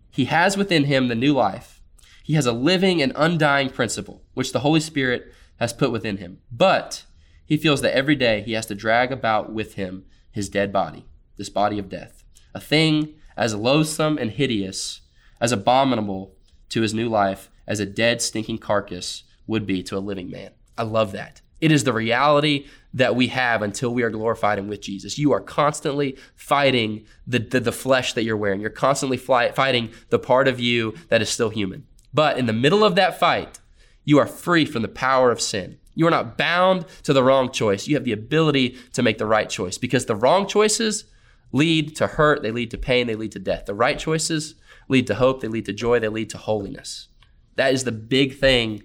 He 0.09 0.25
has 0.25 0.57
within 0.57 0.85
him 0.85 1.07
the 1.07 1.13
new 1.13 1.33
life. 1.35 1.83
He 2.23 2.33
has 2.33 2.47
a 2.47 2.51
living 2.51 2.99
and 2.99 3.13
undying 3.15 3.69
principle, 3.69 4.23
which 4.33 4.53
the 4.53 4.61
Holy 4.61 4.79
Spirit 4.79 5.31
has 5.59 5.71
put 5.71 5.91
within 5.91 6.17
him. 6.17 6.39
But 6.51 7.05
he 7.45 7.55
feels 7.55 7.81
that 7.81 7.95
every 7.95 8.15
day 8.15 8.41
he 8.41 8.53
has 8.53 8.65
to 8.65 8.75
drag 8.75 9.11
about 9.11 9.53
with 9.53 9.75
him 9.75 10.05
his 10.31 10.49
dead 10.49 10.73
body, 10.73 11.05
this 11.37 11.49
body 11.49 11.77
of 11.77 11.89
death, 11.89 12.23
a 12.55 12.59
thing 12.59 13.13
as 13.37 13.53
loathsome 13.53 14.17
and 14.17 14.31
hideous, 14.31 15.01
as 15.39 15.51
abominable 15.51 16.35
to 16.69 16.81
his 16.81 16.91
new 16.91 17.07
life 17.07 17.51
as 17.67 17.79
a 17.79 17.85
dead, 17.85 18.19
stinking 18.19 18.57
carcass 18.57 19.25
would 19.51 19.67
be 19.67 19.83
to 19.83 19.97
a 19.97 19.99
living 19.99 20.31
man. 20.31 20.51
I 20.77 20.83
love 20.83 21.11
that. 21.11 21.41
It 21.59 21.71
is 21.71 21.83
the 21.83 21.93
reality 21.93 22.65
that 22.93 23.15
we 23.15 23.27
have 23.27 23.61
until 23.61 23.93
we 23.93 24.01
are 24.01 24.09
glorified 24.09 24.57
and 24.57 24.67
with 24.67 24.81
Jesus. 24.81 25.19
You 25.19 25.31
are 25.33 25.41
constantly 25.41 26.17
fighting 26.35 27.05
the, 27.27 27.39
the, 27.39 27.59
the 27.59 27.71
flesh 27.71 28.13
that 28.13 28.23
you're 28.23 28.37
wearing. 28.37 28.61
You're 28.61 28.69
constantly 28.71 29.17
fly, 29.17 29.51
fighting 29.51 29.91
the 30.09 30.17
part 30.17 30.47
of 30.47 30.59
you 30.59 30.95
that 31.09 31.21
is 31.21 31.29
still 31.29 31.49
human. 31.49 31.85
But 32.13 32.39
in 32.39 32.47
the 32.47 32.53
middle 32.53 32.83
of 32.83 32.95
that 32.95 33.19
fight, 33.19 33.59
you 34.03 34.17
are 34.17 34.25
free 34.25 34.65
from 34.65 34.81
the 34.81 34.87
power 34.87 35.31
of 35.31 35.39
sin. 35.39 35.77
You 35.93 36.07
are 36.07 36.11
not 36.11 36.37
bound 36.37 36.85
to 37.03 37.13
the 37.13 37.23
wrong 37.23 37.51
choice. 37.51 37.87
You 37.87 37.95
have 37.95 38.05
the 38.05 38.13
ability 38.13 38.77
to 38.93 39.03
make 39.03 39.17
the 39.17 39.25
right 39.25 39.49
choice 39.49 39.77
because 39.77 40.05
the 40.05 40.15
wrong 40.15 40.47
choices 40.47 41.05
lead 41.51 41.95
to 41.97 42.07
hurt, 42.07 42.41
they 42.41 42.51
lead 42.51 42.71
to 42.71 42.77
pain, 42.77 43.05
they 43.05 43.15
lead 43.15 43.33
to 43.33 43.39
death. 43.39 43.65
The 43.65 43.75
right 43.75 43.99
choices 43.99 44.55
lead 44.87 45.05
to 45.07 45.15
hope, 45.15 45.41
they 45.41 45.49
lead 45.49 45.65
to 45.65 45.73
joy, 45.73 45.99
they 45.99 46.07
lead 46.07 46.29
to 46.29 46.37
holiness. 46.37 47.09
That 47.57 47.73
is 47.73 47.83
the 47.83 47.91
big 47.91 48.39
thing 48.39 48.83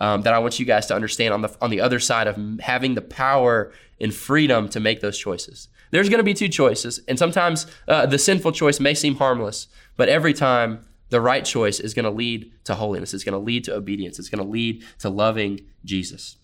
um, 0.00 0.22
that 0.22 0.34
I 0.34 0.38
want 0.38 0.58
you 0.58 0.66
guys 0.66 0.86
to 0.86 0.94
understand 0.94 1.32
on 1.32 1.42
the 1.42 1.56
on 1.60 1.70
the 1.70 1.80
other 1.80 2.00
side 2.00 2.26
of 2.26 2.36
having 2.60 2.94
the 2.94 3.02
power 3.02 3.72
and 4.00 4.14
freedom 4.14 4.68
to 4.70 4.80
make 4.80 5.00
those 5.00 5.18
choices. 5.18 5.68
There's 5.90 6.08
going 6.08 6.18
to 6.18 6.24
be 6.24 6.34
two 6.34 6.48
choices, 6.48 7.00
and 7.08 7.18
sometimes 7.18 7.66
uh, 7.88 8.06
the 8.06 8.18
sinful 8.18 8.52
choice 8.52 8.80
may 8.80 8.94
seem 8.94 9.16
harmless, 9.16 9.68
but 9.96 10.08
every 10.08 10.34
time 10.34 10.84
the 11.10 11.20
right 11.20 11.44
choice 11.44 11.78
is 11.78 11.94
going 11.94 12.04
to 12.04 12.10
lead 12.10 12.52
to 12.64 12.74
holiness. 12.74 13.14
It's 13.14 13.24
going 13.24 13.32
to 13.34 13.38
lead 13.38 13.64
to 13.64 13.74
obedience. 13.74 14.18
It's 14.18 14.28
going 14.28 14.44
to 14.44 14.50
lead 14.50 14.84
to 15.00 15.08
loving 15.08 15.60
Jesus. 15.84 16.36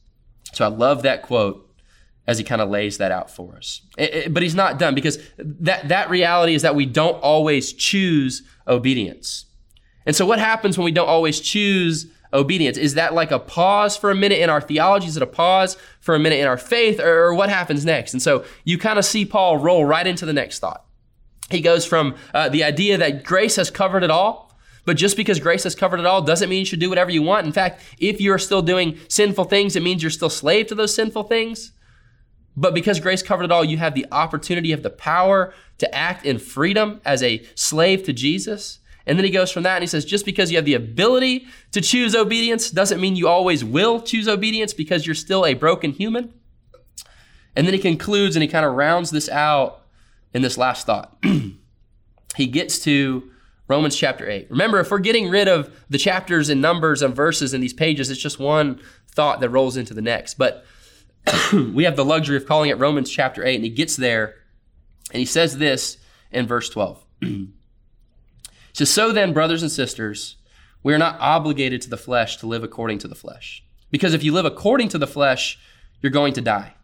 So 0.52 0.64
I 0.64 0.68
love 0.68 1.02
that 1.02 1.22
quote 1.22 1.68
as 2.26 2.38
he 2.38 2.44
kind 2.44 2.60
of 2.62 2.70
lays 2.70 2.98
that 2.98 3.10
out 3.10 3.30
for 3.30 3.56
us. 3.56 3.82
It, 3.98 4.14
it, 4.14 4.34
but 4.34 4.42
he's 4.42 4.54
not 4.54 4.78
done 4.78 4.94
because 4.94 5.18
that, 5.38 5.88
that 5.88 6.10
reality 6.10 6.54
is 6.54 6.62
that 6.62 6.76
we 6.76 6.86
don't 6.86 7.20
always 7.20 7.72
choose 7.72 8.42
obedience. 8.68 9.46
And 10.06 10.14
so 10.14 10.24
what 10.26 10.38
happens 10.38 10.78
when 10.78 10.84
we 10.84 10.92
don't 10.92 11.08
always 11.08 11.40
choose 11.40 12.06
obedience? 12.32 12.78
Is 12.78 12.94
that 12.94 13.14
like 13.14 13.30
a 13.30 13.38
pause 13.38 13.96
for 13.96 14.10
a 14.10 14.14
minute 14.14 14.38
in 14.38 14.50
our 14.50 14.60
theology? 14.60 15.06
Is 15.06 15.16
it 15.16 15.22
a 15.22 15.26
pause 15.26 15.76
for 16.00 16.14
a 16.14 16.18
minute 16.18 16.38
in 16.40 16.46
our 16.46 16.58
faith? 16.58 17.00
Or, 17.00 17.34
what 17.34 17.48
happens 17.48 17.84
next? 17.84 18.12
And 18.12 18.22
so 18.22 18.44
you 18.64 18.78
kind 18.78 18.98
of 18.98 19.04
see 19.04 19.24
Paul 19.24 19.58
roll 19.58 19.84
right 19.84 20.06
into 20.06 20.26
the 20.26 20.32
next 20.32 20.58
thought. 20.58 20.84
He 21.50 21.60
goes 21.60 21.84
from 21.84 22.14
uh, 22.32 22.48
the 22.48 22.64
idea 22.64 22.98
that 22.98 23.24
grace 23.24 23.56
has 23.56 23.70
covered 23.70 24.02
it 24.02 24.10
all. 24.10 24.50
But 24.84 24.96
just 24.96 25.16
because 25.16 25.38
grace 25.38 25.62
has 25.62 25.76
covered 25.76 26.00
it 26.00 26.06
all 26.06 26.22
doesn't 26.22 26.48
mean 26.48 26.60
you 26.60 26.64
should 26.64 26.80
do 26.80 26.88
whatever 26.88 27.10
you 27.10 27.22
want. 27.22 27.46
In 27.46 27.52
fact, 27.52 27.80
if 27.98 28.20
you're 28.20 28.38
still 28.38 28.62
doing 28.62 28.98
sinful 29.08 29.44
things, 29.44 29.76
it 29.76 29.82
means 29.82 30.02
you're 30.02 30.10
still 30.10 30.30
slave 30.30 30.66
to 30.68 30.74
those 30.74 30.94
sinful 30.94 31.24
things. 31.24 31.72
But 32.56 32.74
because 32.74 33.00
grace 33.00 33.22
covered 33.22 33.44
it 33.44 33.52
all, 33.52 33.64
you 33.64 33.78
have 33.78 33.94
the 33.94 34.06
opportunity 34.10 34.72
of 34.72 34.82
the 34.82 34.90
power 34.90 35.54
to 35.78 35.94
act 35.94 36.26
in 36.26 36.38
freedom 36.38 37.00
as 37.04 37.22
a 37.22 37.44
slave 37.54 38.02
to 38.04 38.12
Jesus. 38.12 38.80
And 39.06 39.18
then 39.18 39.24
he 39.24 39.30
goes 39.30 39.50
from 39.50 39.64
that 39.64 39.76
and 39.76 39.82
he 39.82 39.86
says, 39.86 40.04
just 40.04 40.24
because 40.24 40.50
you 40.50 40.56
have 40.56 40.64
the 40.64 40.74
ability 40.74 41.46
to 41.72 41.80
choose 41.80 42.14
obedience 42.14 42.70
doesn't 42.70 43.00
mean 43.00 43.16
you 43.16 43.28
always 43.28 43.64
will 43.64 44.00
choose 44.00 44.28
obedience 44.28 44.72
because 44.72 45.06
you're 45.06 45.14
still 45.14 45.44
a 45.44 45.54
broken 45.54 45.92
human. 45.92 46.32
And 47.56 47.66
then 47.66 47.74
he 47.74 47.80
concludes 47.80 48.36
and 48.36 48.42
he 48.42 48.48
kind 48.48 48.64
of 48.64 48.74
rounds 48.74 49.10
this 49.10 49.28
out 49.28 49.82
in 50.32 50.42
this 50.42 50.56
last 50.56 50.86
thought. 50.86 51.16
he 52.36 52.46
gets 52.46 52.78
to 52.80 53.30
Romans 53.68 53.96
chapter 53.96 54.28
8. 54.28 54.50
Remember, 54.50 54.80
if 54.80 54.90
we're 54.90 54.98
getting 54.98 55.28
rid 55.28 55.48
of 55.48 55.74
the 55.90 55.98
chapters 55.98 56.48
and 56.48 56.60
numbers 56.60 57.02
and 57.02 57.14
verses 57.14 57.54
in 57.54 57.60
these 57.60 57.72
pages, 57.72 58.10
it's 58.10 58.20
just 58.20 58.38
one 58.38 58.80
thought 59.08 59.40
that 59.40 59.50
rolls 59.50 59.76
into 59.76 59.94
the 59.94 60.02
next. 60.02 60.34
But 60.34 60.64
we 61.52 61.84
have 61.84 61.96
the 61.96 62.04
luxury 62.04 62.36
of 62.36 62.46
calling 62.46 62.70
it 62.70 62.78
Romans 62.78 63.10
chapter 63.10 63.44
8, 63.44 63.56
and 63.56 63.64
he 63.64 63.70
gets 63.70 63.96
there 63.96 64.36
and 65.12 65.18
he 65.18 65.26
says 65.26 65.58
this 65.58 65.98
in 66.30 66.46
verse 66.46 66.68
12. 66.70 67.04
So, 68.72 69.12
then, 69.12 69.32
brothers 69.32 69.62
and 69.62 69.70
sisters, 69.70 70.36
we 70.82 70.94
are 70.94 70.98
not 70.98 71.20
obligated 71.20 71.82
to 71.82 71.90
the 71.90 71.96
flesh 71.96 72.36
to 72.38 72.46
live 72.46 72.64
according 72.64 72.98
to 72.98 73.08
the 73.08 73.14
flesh. 73.14 73.62
Because 73.90 74.14
if 74.14 74.24
you 74.24 74.32
live 74.32 74.46
according 74.46 74.88
to 74.88 74.98
the 74.98 75.06
flesh, 75.06 75.58
you're 76.00 76.10
going 76.10 76.32
to 76.34 76.40
die. 76.40 76.74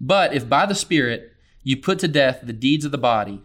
But 0.00 0.34
if 0.34 0.48
by 0.48 0.66
the 0.66 0.74
Spirit 0.74 1.32
you 1.62 1.76
put 1.76 1.98
to 2.00 2.08
death 2.08 2.40
the 2.42 2.52
deeds 2.52 2.84
of 2.84 2.92
the 2.92 2.98
body, 2.98 3.42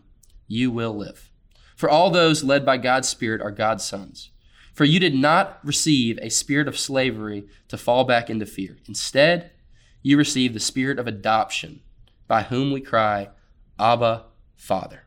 you 0.48 0.70
will 0.70 0.94
live. 0.94 1.32
For 1.76 1.90
all 1.90 2.10
those 2.12 2.44
led 2.44 2.66
by 2.66 2.78
God's 2.78 3.08
Spirit 3.08 3.42
are 3.42 3.52
God's 3.52 3.84
sons. 3.84 4.30
For 4.74 4.86
you 4.86 5.00
did 5.00 5.16
not 5.16 5.60
receive 5.64 6.20
a 6.22 6.30
spirit 6.30 6.68
of 6.68 6.78
slavery 6.78 7.46
to 7.68 7.78
fall 7.78 8.04
back 8.04 8.30
into 8.30 8.46
fear. 8.46 8.78
Instead, 8.88 9.52
you 10.02 10.18
received 10.18 10.54
the 10.54 10.60
spirit 10.60 11.00
of 11.00 11.08
adoption, 11.08 11.82
by 12.28 12.44
whom 12.44 12.72
we 12.72 12.82
cry, 12.82 13.30
Abba, 13.80 14.26
Father. 14.56 15.04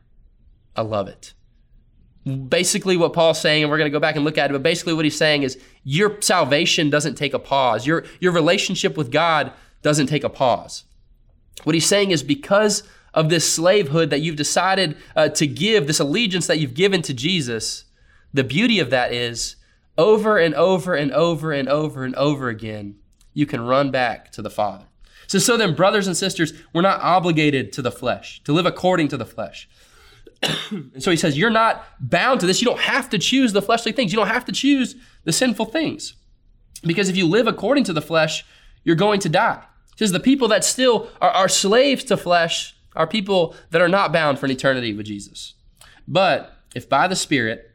I 0.75 0.81
love 0.81 1.07
it 1.07 1.33
basically 2.27 2.97
what 2.97 3.13
Paul's 3.13 3.39
saying, 3.39 3.63
and 3.63 3.71
we're 3.71 3.77
going 3.77 3.89
to 3.89 3.95
go 3.95 3.99
back 3.99 4.15
and 4.15 4.25
look 4.25 4.37
at 4.37 4.49
it, 4.49 4.53
but 4.53 4.63
basically 4.63 4.93
what 4.93 5.05
he's 5.05 5.17
saying 5.17 5.43
is 5.43 5.57
your 5.83 6.21
salvation 6.21 6.89
doesn't 6.89 7.15
take 7.15 7.33
a 7.33 7.39
pause. 7.39 7.87
Your, 7.87 8.05
your 8.19 8.31
relationship 8.31 8.97
with 8.97 9.11
God 9.11 9.51
doesn't 9.81 10.07
take 10.07 10.23
a 10.23 10.29
pause. 10.29 10.83
What 11.63 11.75
he's 11.75 11.85
saying 11.85 12.11
is 12.11 12.23
because 12.23 12.83
of 13.13 13.29
this 13.29 13.51
slavehood 13.51 14.09
that 14.09 14.19
you've 14.19 14.35
decided 14.35 14.97
uh, 15.15 15.29
to 15.29 15.47
give, 15.47 15.87
this 15.87 15.99
allegiance 15.99 16.47
that 16.47 16.59
you've 16.59 16.73
given 16.73 17.01
to 17.03 17.13
Jesus, 17.13 17.85
the 18.33 18.43
beauty 18.43 18.79
of 18.79 18.89
that 18.89 19.11
is 19.11 19.55
over 19.97 20.37
and 20.37 20.53
over 20.53 20.93
and 20.93 21.11
over 21.11 21.51
and 21.51 21.67
over 21.67 22.03
and 22.03 22.15
over 22.15 22.49
again, 22.49 22.95
you 23.33 23.45
can 23.45 23.61
run 23.61 23.89
back 23.89 24.31
to 24.33 24.41
the 24.41 24.49
Father. 24.49 24.85
So, 25.27 25.39
so 25.39 25.57
then, 25.57 25.75
brothers 25.75 26.07
and 26.07 26.15
sisters, 26.15 26.53
we're 26.73 26.81
not 26.81 27.01
obligated 27.01 27.73
to 27.73 27.81
the 27.81 27.91
flesh, 27.91 28.41
to 28.43 28.53
live 28.53 28.65
according 28.65 29.09
to 29.09 29.17
the 29.17 29.25
flesh. 29.25 29.67
and 30.71 31.01
so 31.01 31.11
he 31.11 31.17
says, 31.17 31.37
You're 31.37 31.49
not 31.49 31.85
bound 31.99 32.39
to 32.41 32.45
this. 32.45 32.61
You 32.61 32.65
don't 32.67 32.79
have 32.79 33.09
to 33.09 33.17
choose 33.17 33.53
the 33.53 33.61
fleshly 33.61 33.91
things. 33.91 34.11
You 34.11 34.17
don't 34.17 34.27
have 34.27 34.45
to 34.45 34.51
choose 34.51 34.95
the 35.23 35.31
sinful 35.31 35.65
things. 35.65 36.15
Because 36.83 37.09
if 37.09 37.17
you 37.17 37.27
live 37.27 37.47
according 37.47 37.83
to 37.85 37.93
the 37.93 38.01
flesh, 38.01 38.45
you're 38.83 38.95
going 38.95 39.19
to 39.21 39.29
die. 39.29 39.63
He 39.95 40.05
says, 40.05 40.11
The 40.11 40.19
people 40.19 40.47
that 40.49 40.63
still 40.63 41.09
are, 41.21 41.31
are 41.31 41.49
slaves 41.49 42.03
to 42.05 42.17
flesh 42.17 42.75
are 42.95 43.07
people 43.07 43.55
that 43.71 43.81
are 43.81 43.89
not 43.89 44.11
bound 44.11 44.39
for 44.39 44.45
an 44.45 44.51
eternity 44.51 44.93
with 44.93 45.05
Jesus. 45.05 45.53
But 46.07 46.53
if 46.75 46.87
by 46.87 47.07
the 47.07 47.15
Spirit 47.15 47.71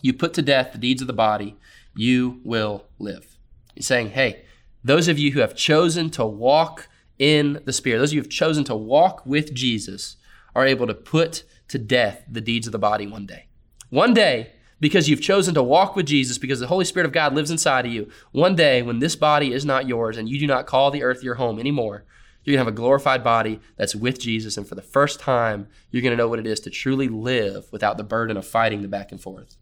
you 0.00 0.12
put 0.12 0.34
to 0.34 0.42
death 0.42 0.72
the 0.72 0.78
deeds 0.78 1.00
of 1.00 1.06
the 1.06 1.12
body, 1.12 1.56
you 1.94 2.40
will 2.44 2.86
live. 2.98 3.38
He's 3.74 3.86
saying, 3.86 4.10
Hey, 4.10 4.44
those 4.84 5.08
of 5.08 5.18
you 5.18 5.32
who 5.32 5.40
have 5.40 5.54
chosen 5.54 6.10
to 6.10 6.26
walk 6.26 6.88
in 7.18 7.60
the 7.64 7.72
Spirit, 7.72 7.98
those 7.98 8.10
of 8.10 8.14
you 8.14 8.20
who 8.20 8.24
have 8.24 8.30
chosen 8.30 8.64
to 8.64 8.74
walk 8.74 9.24
with 9.24 9.54
Jesus, 9.54 10.16
are 10.54 10.66
able 10.66 10.86
to 10.86 10.94
put 10.94 11.44
to 11.72 11.78
death 11.78 12.22
the 12.30 12.40
deeds 12.40 12.66
of 12.66 12.72
the 12.72 12.78
body 12.78 13.06
one 13.06 13.26
day. 13.26 13.46
One 13.90 14.14
day, 14.14 14.52
because 14.78 15.08
you've 15.08 15.22
chosen 15.22 15.54
to 15.54 15.62
walk 15.62 15.96
with 15.96 16.06
Jesus, 16.06 16.38
because 16.38 16.60
the 16.60 16.66
Holy 16.66 16.84
Spirit 16.84 17.06
of 17.06 17.12
God 17.12 17.34
lives 17.34 17.50
inside 17.50 17.86
of 17.86 17.92
you, 17.92 18.10
one 18.32 18.54
day 18.54 18.82
when 18.82 18.98
this 18.98 19.16
body 19.16 19.52
is 19.52 19.64
not 19.64 19.88
yours 19.88 20.16
and 20.16 20.28
you 20.28 20.38
do 20.38 20.46
not 20.46 20.66
call 20.66 20.90
the 20.90 21.02
earth 21.02 21.22
your 21.22 21.36
home 21.36 21.58
anymore, 21.58 22.04
You're 22.44 22.56
going 22.56 22.64
to 22.64 22.70
have 22.70 22.74
a 22.74 22.76
glorified 22.76 23.22
body 23.22 23.60
that's 23.76 23.94
with 23.94 24.18
Jesus. 24.18 24.56
And 24.56 24.66
for 24.66 24.74
the 24.74 24.82
first 24.82 25.20
time, 25.20 25.68
you're 25.90 26.02
going 26.02 26.10
to 26.12 26.16
know 26.16 26.28
what 26.28 26.40
it 26.40 26.46
is 26.46 26.60
to 26.60 26.70
truly 26.70 27.08
live 27.08 27.70
without 27.70 27.96
the 27.96 28.04
burden 28.04 28.36
of 28.36 28.46
fighting 28.46 28.82
the 28.82 28.88
back 28.88 29.12
and 29.12 29.20
forth. 29.20 29.56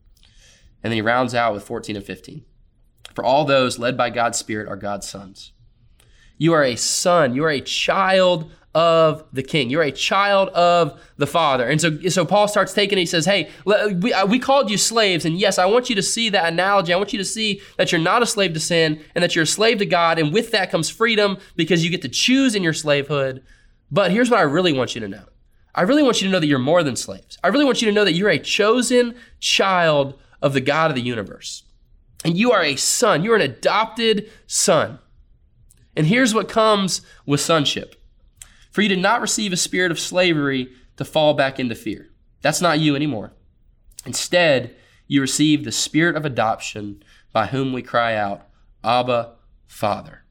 And 0.82 0.90
then 0.90 0.96
he 0.96 1.02
rounds 1.02 1.34
out 1.34 1.52
with 1.52 1.64
14 1.64 1.96
and 1.96 2.04
15. 2.04 2.44
For 3.14 3.24
all 3.24 3.44
those 3.44 3.78
led 3.78 3.96
by 3.96 4.08
God's 4.08 4.38
Spirit 4.38 4.68
are 4.68 4.76
God's 4.76 5.08
sons. 5.08 5.52
You 6.38 6.54
are 6.54 6.64
a 6.64 6.76
son. 6.76 7.34
You 7.34 7.44
are 7.44 7.50
a 7.50 7.60
child 7.60 8.50
of 8.74 9.24
the 9.32 9.42
king. 9.42 9.68
You're 9.68 9.82
a 9.82 9.90
child 9.90 10.48
of 10.50 11.00
the 11.16 11.26
father. 11.26 11.68
And 11.68 11.80
so, 11.80 11.98
so 12.08 12.24
Paul 12.24 12.46
starts 12.46 12.72
taking 12.72 12.98
it. 12.98 13.02
He 13.02 13.06
says, 13.06 13.26
Hey, 13.26 13.50
we, 13.64 14.12
uh, 14.12 14.26
we 14.26 14.38
called 14.38 14.70
you 14.70 14.78
slaves. 14.78 15.24
And 15.24 15.38
yes, 15.38 15.58
I 15.58 15.66
want 15.66 15.90
you 15.90 15.96
to 15.96 16.02
see 16.02 16.28
that 16.30 16.52
analogy. 16.52 16.92
I 16.92 16.96
want 16.96 17.12
you 17.12 17.18
to 17.18 17.24
see 17.24 17.60
that 17.78 17.90
you're 17.90 18.00
not 18.00 18.22
a 18.22 18.26
slave 18.26 18.54
to 18.54 18.60
sin 18.60 19.02
and 19.14 19.24
that 19.24 19.34
you're 19.34 19.42
a 19.42 19.46
slave 19.46 19.78
to 19.78 19.86
God. 19.86 20.18
And 20.18 20.32
with 20.32 20.52
that 20.52 20.70
comes 20.70 20.88
freedom 20.88 21.38
because 21.56 21.84
you 21.84 21.90
get 21.90 22.02
to 22.02 22.08
choose 22.08 22.54
in 22.54 22.62
your 22.62 22.72
slavehood. 22.72 23.42
But 23.90 24.12
here's 24.12 24.30
what 24.30 24.38
I 24.38 24.44
really 24.44 24.72
want 24.72 24.94
you 24.94 25.00
to 25.00 25.08
know 25.08 25.24
I 25.74 25.82
really 25.82 26.02
want 26.02 26.20
you 26.20 26.28
to 26.28 26.32
know 26.32 26.40
that 26.40 26.46
you're 26.46 26.58
more 26.58 26.82
than 26.82 26.96
slaves. 26.96 27.38
I 27.42 27.48
really 27.48 27.64
want 27.64 27.82
you 27.82 27.88
to 27.88 27.94
know 27.94 28.04
that 28.04 28.14
you're 28.14 28.28
a 28.28 28.38
chosen 28.38 29.14
child 29.40 30.18
of 30.42 30.52
the 30.52 30.60
God 30.60 30.90
of 30.90 30.94
the 30.94 31.02
universe. 31.02 31.64
And 32.24 32.36
you 32.36 32.52
are 32.52 32.62
a 32.62 32.76
son. 32.76 33.22
You're 33.24 33.36
an 33.36 33.42
adopted 33.42 34.30
son. 34.46 34.98
And 35.96 36.06
here's 36.06 36.34
what 36.34 36.48
comes 36.48 37.02
with 37.26 37.40
sonship 37.40 37.99
for 38.70 38.82
you 38.82 38.88
did 38.88 38.98
not 38.98 39.20
receive 39.20 39.52
a 39.52 39.56
spirit 39.56 39.90
of 39.90 39.98
slavery 39.98 40.70
to 40.96 41.04
fall 41.04 41.34
back 41.34 41.58
into 41.58 41.74
fear. 41.74 42.10
That's 42.42 42.60
not 42.60 42.78
you 42.78 42.96
anymore. 42.96 43.32
Instead, 44.06 44.74
you 45.06 45.20
received 45.20 45.64
the 45.64 45.72
spirit 45.72 46.16
of 46.16 46.24
adoption 46.24 47.02
by 47.32 47.46
whom 47.46 47.72
we 47.72 47.82
cry 47.82 48.14
out, 48.14 48.46
Abba, 48.82 49.34
Father. 49.66 50.24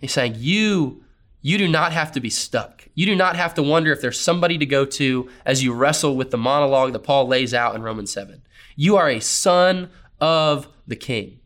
He's 0.00 0.12
saying, 0.12 0.36
You, 0.38 1.04
you 1.40 1.58
do 1.58 1.68
not 1.68 1.92
have 1.92 2.12
to 2.12 2.20
be 2.20 2.30
stuck. 2.30 2.88
You 2.94 3.06
do 3.06 3.16
not 3.16 3.36
have 3.36 3.54
to 3.54 3.62
wonder 3.62 3.92
if 3.92 4.00
there's 4.00 4.20
somebody 4.20 4.58
to 4.58 4.66
go 4.66 4.84
to 4.84 5.28
as 5.44 5.62
you 5.62 5.72
wrestle 5.72 6.16
with 6.16 6.30
the 6.30 6.38
monologue 6.38 6.92
that 6.92 7.00
Paul 7.00 7.26
lays 7.26 7.52
out 7.52 7.74
in 7.74 7.82
Romans 7.82 8.12
7. 8.12 8.42
You 8.76 8.96
are 8.96 9.08
a 9.08 9.20
son 9.20 9.90
of 10.20 10.68
the 10.86 10.96
king. 10.96 11.40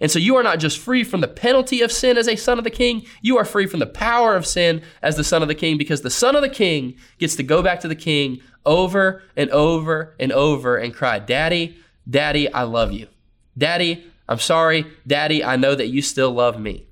And 0.00 0.10
so 0.10 0.18
you 0.18 0.36
are 0.36 0.42
not 0.42 0.58
just 0.58 0.78
free 0.78 1.04
from 1.04 1.20
the 1.20 1.28
penalty 1.28 1.82
of 1.82 1.92
sin 1.92 2.16
as 2.16 2.26
a 2.26 2.36
son 2.36 2.58
of 2.58 2.64
the 2.64 2.70
king, 2.70 3.04
you 3.20 3.36
are 3.36 3.44
free 3.44 3.66
from 3.66 3.80
the 3.80 3.86
power 3.86 4.34
of 4.34 4.46
sin 4.46 4.82
as 5.02 5.16
the 5.16 5.24
son 5.24 5.42
of 5.42 5.48
the 5.48 5.54
king 5.54 5.76
because 5.76 6.00
the 6.00 6.10
son 6.10 6.34
of 6.34 6.42
the 6.42 6.48
king 6.48 6.96
gets 7.18 7.36
to 7.36 7.42
go 7.42 7.62
back 7.62 7.80
to 7.80 7.88
the 7.88 7.94
king 7.94 8.40
over 8.64 9.22
and 9.36 9.50
over 9.50 10.14
and 10.18 10.32
over 10.32 10.76
and 10.76 10.94
cry, 10.94 11.18
Daddy, 11.18 11.76
Daddy, 12.08 12.52
I 12.52 12.62
love 12.62 12.92
you. 12.92 13.08
Daddy, 13.56 14.04
I'm 14.28 14.38
sorry. 14.38 14.86
Daddy, 15.06 15.44
I 15.44 15.56
know 15.56 15.74
that 15.74 15.88
you 15.88 16.02
still 16.02 16.30
love 16.30 16.58
me. 16.58 16.86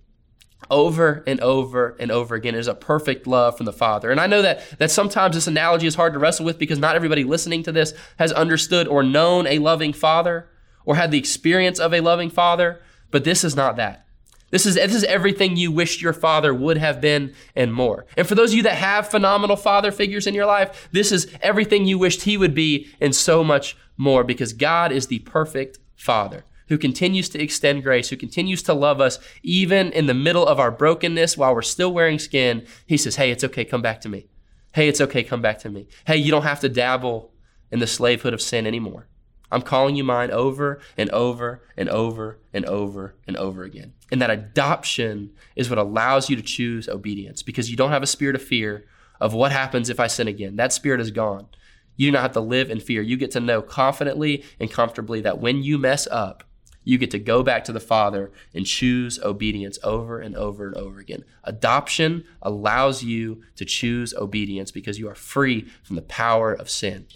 Over 0.71 1.23
and 1.27 1.40
over 1.40 1.97
and 1.99 2.11
over 2.11 2.35
again 2.35 2.55
is 2.55 2.68
a 2.68 2.75
perfect 2.75 3.27
love 3.27 3.57
from 3.57 3.64
the 3.64 3.73
Father. 3.73 4.11
And 4.11 4.21
I 4.21 4.27
know 4.27 4.42
that, 4.42 4.68
that 4.79 4.90
sometimes 4.90 5.35
this 5.35 5.47
analogy 5.47 5.87
is 5.87 5.94
hard 5.94 6.12
to 6.12 6.18
wrestle 6.18 6.44
with 6.44 6.59
because 6.59 6.79
not 6.79 6.94
everybody 6.94 7.25
listening 7.25 7.62
to 7.62 7.73
this 7.73 7.94
has 8.18 8.33
understood 8.33 8.87
or 8.87 9.03
known 9.03 9.47
a 9.47 9.61
loving 9.61 9.94
Father 9.94 10.49
or 10.85 10.97
had 10.97 11.11
the 11.11 11.18
experience 11.18 11.79
of 11.79 11.94
a 11.94 12.01
loving 12.01 12.29
Father. 12.29 12.81
But 13.11 13.25
this 13.25 13.44
is 13.44 13.57
not 13.57 13.77
that. 13.77 14.07
This 14.51 14.64
is, 14.64 14.77
this 14.77 14.94
is 14.94 15.05
everything 15.05 15.57
you 15.57 15.71
wished 15.71 16.01
your 16.01 16.14
father 16.14 16.55
would 16.55 16.79
have 16.79 17.01
been 17.01 17.35
and 17.55 17.73
more. 17.73 18.07
And 18.16 18.27
for 18.27 18.35
those 18.35 18.53
of 18.53 18.57
you 18.57 18.62
that 18.62 18.77
have 18.77 19.11
phenomenal 19.11 19.57
father 19.57 19.92
figures 19.92 20.27
in 20.27 20.35
your 20.35 20.47
life, 20.47 20.88
this 20.90 21.12
is 21.12 21.31
everything 21.42 21.85
you 21.85 21.99
wished 21.99 22.23
he 22.23 22.38
would 22.38 22.55
be 22.55 22.88
and 23.01 23.14
so 23.14 23.44
much 23.44 23.77
more 23.99 24.25
because 24.25 24.55
God 24.55 24.90
is 24.90 25.09
the 25.09 25.18
perfect 25.21 25.79
father 25.97 26.44
who 26.68 26.79
continues 26.79 27.29
to 27.31 27.42
extend 27.42 27.83
grace, 27.83 28.09
who 28.09 28.16
continues 28.16 28.62
to 28.62 28.75
love 28.75 29.01
us 29.01 29.18
even 29.42 29.92
in 29.92 30.07
the 30.07 30.14
middle 30.14 30.47
of 30.47 30.59
our 30.59 30.71
brokenness 30.71 31.37
while 31.37 31.55
we're 31.55 31.62
still 31.62 31.92
wearing 31.92 32.18
skin. 32.18 32.66
He 32.87 32.97
says, 32.97 33.16
Hey, 33.16 33.31
it's 33.31 33.44
okay, 33.44 33.64
come 33.64 33.83
back 33.83 34.01
to 34.03 34.09
me. 34.09 34.29
Hey, 34.73 34.88
it's 34.88 35.01
okay, 35.01 35.25
come 35.25 35.42
back 35.42 35.59
to 35.61 35.71
me. 35.71 35.88
Hey, 36.07 36.16
you 36.16 36.31
don't 36.31 36.42
have 36.42 36.61
to 36.61 36.68
dabble 36.68 37.33
in 37.71 37.81
the 37.81 37.87
slavehood 37.87 38.35
of 38.35 38.40
sin 38.40 38.66
anymore. 38.66 39.09
I'm 39.50 39.62
calling 39.62 39.96
you 39.96 40.04
mine 40.04 40.30
over 40.30 40.80
and 40.96 41.11
over 41.11 41.62
and 41.76 41.88
over 41.88 42.38
and 42.52 42.64
over 42.66 43.14
and 43.26 43.37
over 43.37 43.64
again. 43.64 43.94
And 44.11 44.20
that 44.20 44.30
adoption 44.30 45.30
is 45.56 45.70
what 45.70 45.78
allows 45.78 46.28
you 46.28 46.37
to 46.37 46.42
choose 46.42 46.88
obedience 46.88 47.42
because 47.42 47.70
you 47.70 47.76
don't 47.76 47.90
have 47.90 48.02
a 48.02 48.06
spirit 48.06 48.37
of 48.37 48.42
fear 48.42 48.84
of 49.20 49.34
what 49.34 49.52
happens 49.52 49.88
if 49.88 50.00
I 50.00 50.06
sin 50.06 50.28
again. 50.28 50.56
That 50.56 50.72
spirit 50.72 51.00
is 51.00 51.11
gone. 51.11 51.48
You 51.96 52.08
do 52.08 52.12
not 52.12 52.22
have 52.22 52.32
to 52.32 52.40
live 52.40 52.70
in 52.70 52.80
fear. 52.80 53.02
You 53.02 53.16
get 53.16 53.32
to 53.32 53.40
know 53.40 53.61
confidently 53.61 54.44
and 54.61 54.70
comfortably 54.70 55.20
that 55.22 55.40
when 55.40 55.62
you 55.62 55.78
mess 55.78 56.06
up, 56.11 56.44
you 56.84 56.96
get 56.96 57.11
to 57.11 57.18
go 57.18 57.42
back 57.42 57.64
to 57.64 57.72
the 57.72 57.80
Father 57.80 58.30
and 58.54 58.64
choose 58.64 59.18
obedience 59.18 59.78
over 59.82 60.20
and 60.20 60.34
over 60.37 60.66
and 60.66 60.76
over 60.76 61.00
again. 61.00 61.24
Adoption 61.44 62.24
allows 62.40 63.02
you 63.02 63.42
to 63.56 63.64
choose 63.64 64.14
obedience 64.14 64.70
because 64.70 64.98
you 64.98 65.08
are 65.08 65.14
free 65.14 65.68
from 65.82 65.96
the 65.96 66.02
power 66.02 66.52
of 66.52 66.70
sin. 66.70 67.06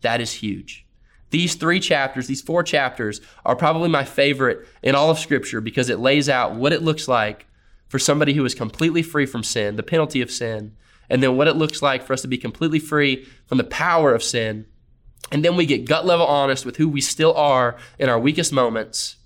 That 0.00 0.20
is 0.20 0.34
huge. 0.34 0.86
These 1.30 1.54
three 1.54 1.80
chapters, 1.80 2.26
these 2.26 2.42
four 2.42 2.62
chapters, 2.62 3.20
are 3.44 3.56
probably 3.56 3.88
my 3.88 4.04
favorite 4.04 4.66
in 4.82 4.94
all 4.94 5.10
of 5.10 5.18
Scripture 5.18 5.60
because 5.60 5.88
it 5.88 6.00
lays 6.00 6.28
out 6.28 6.54
what 6.54 6.72
it 6.72 6.82
looks 6.82 7.08
like 7.08 7.46
for 7.88 7.98
somebody 7.98 8.34
who 8.34 8.44
is 8.44 8.54
completely 8.54 9.02
free 9.02 9.26
from 9.26 9.42
sin, 9.42 9.76
the 9.76 9.82
penalty 9.82 10.20
of 10.20 10.30
sin, 10.30 10.76
and 11.08 11.22
then 11.22 11.36
what 11.36 11.48
it 11.48 11.56
looks 11.56 11.82
like 11.82 12.04
for 12.04 12.12
us 12.12 12.22
to 12.22 12.28
be 12.28 12.38
completely 12.38 12.78
free 12.78 13.24
from 13.46 13.58
the 13.58 13.64
power 13.64 14.14
of 14.14 14.22
sin. 14.22 14.66
And 15.32 15.44
then 15.44 15.56
we 15.56 15.66
get 15.66 15.86
gut 15.86 16.06
level 16.06 16.26
honest 16.26 16.66
with 16.66 16.76
who 16.76 16.88
we 16.88 17.00
still 17.00 17.34
are 17.34 17.76
in 17.98 18.08
our 18.08 18.18
weakest 18.18 18.52
moments. 18.52 19.16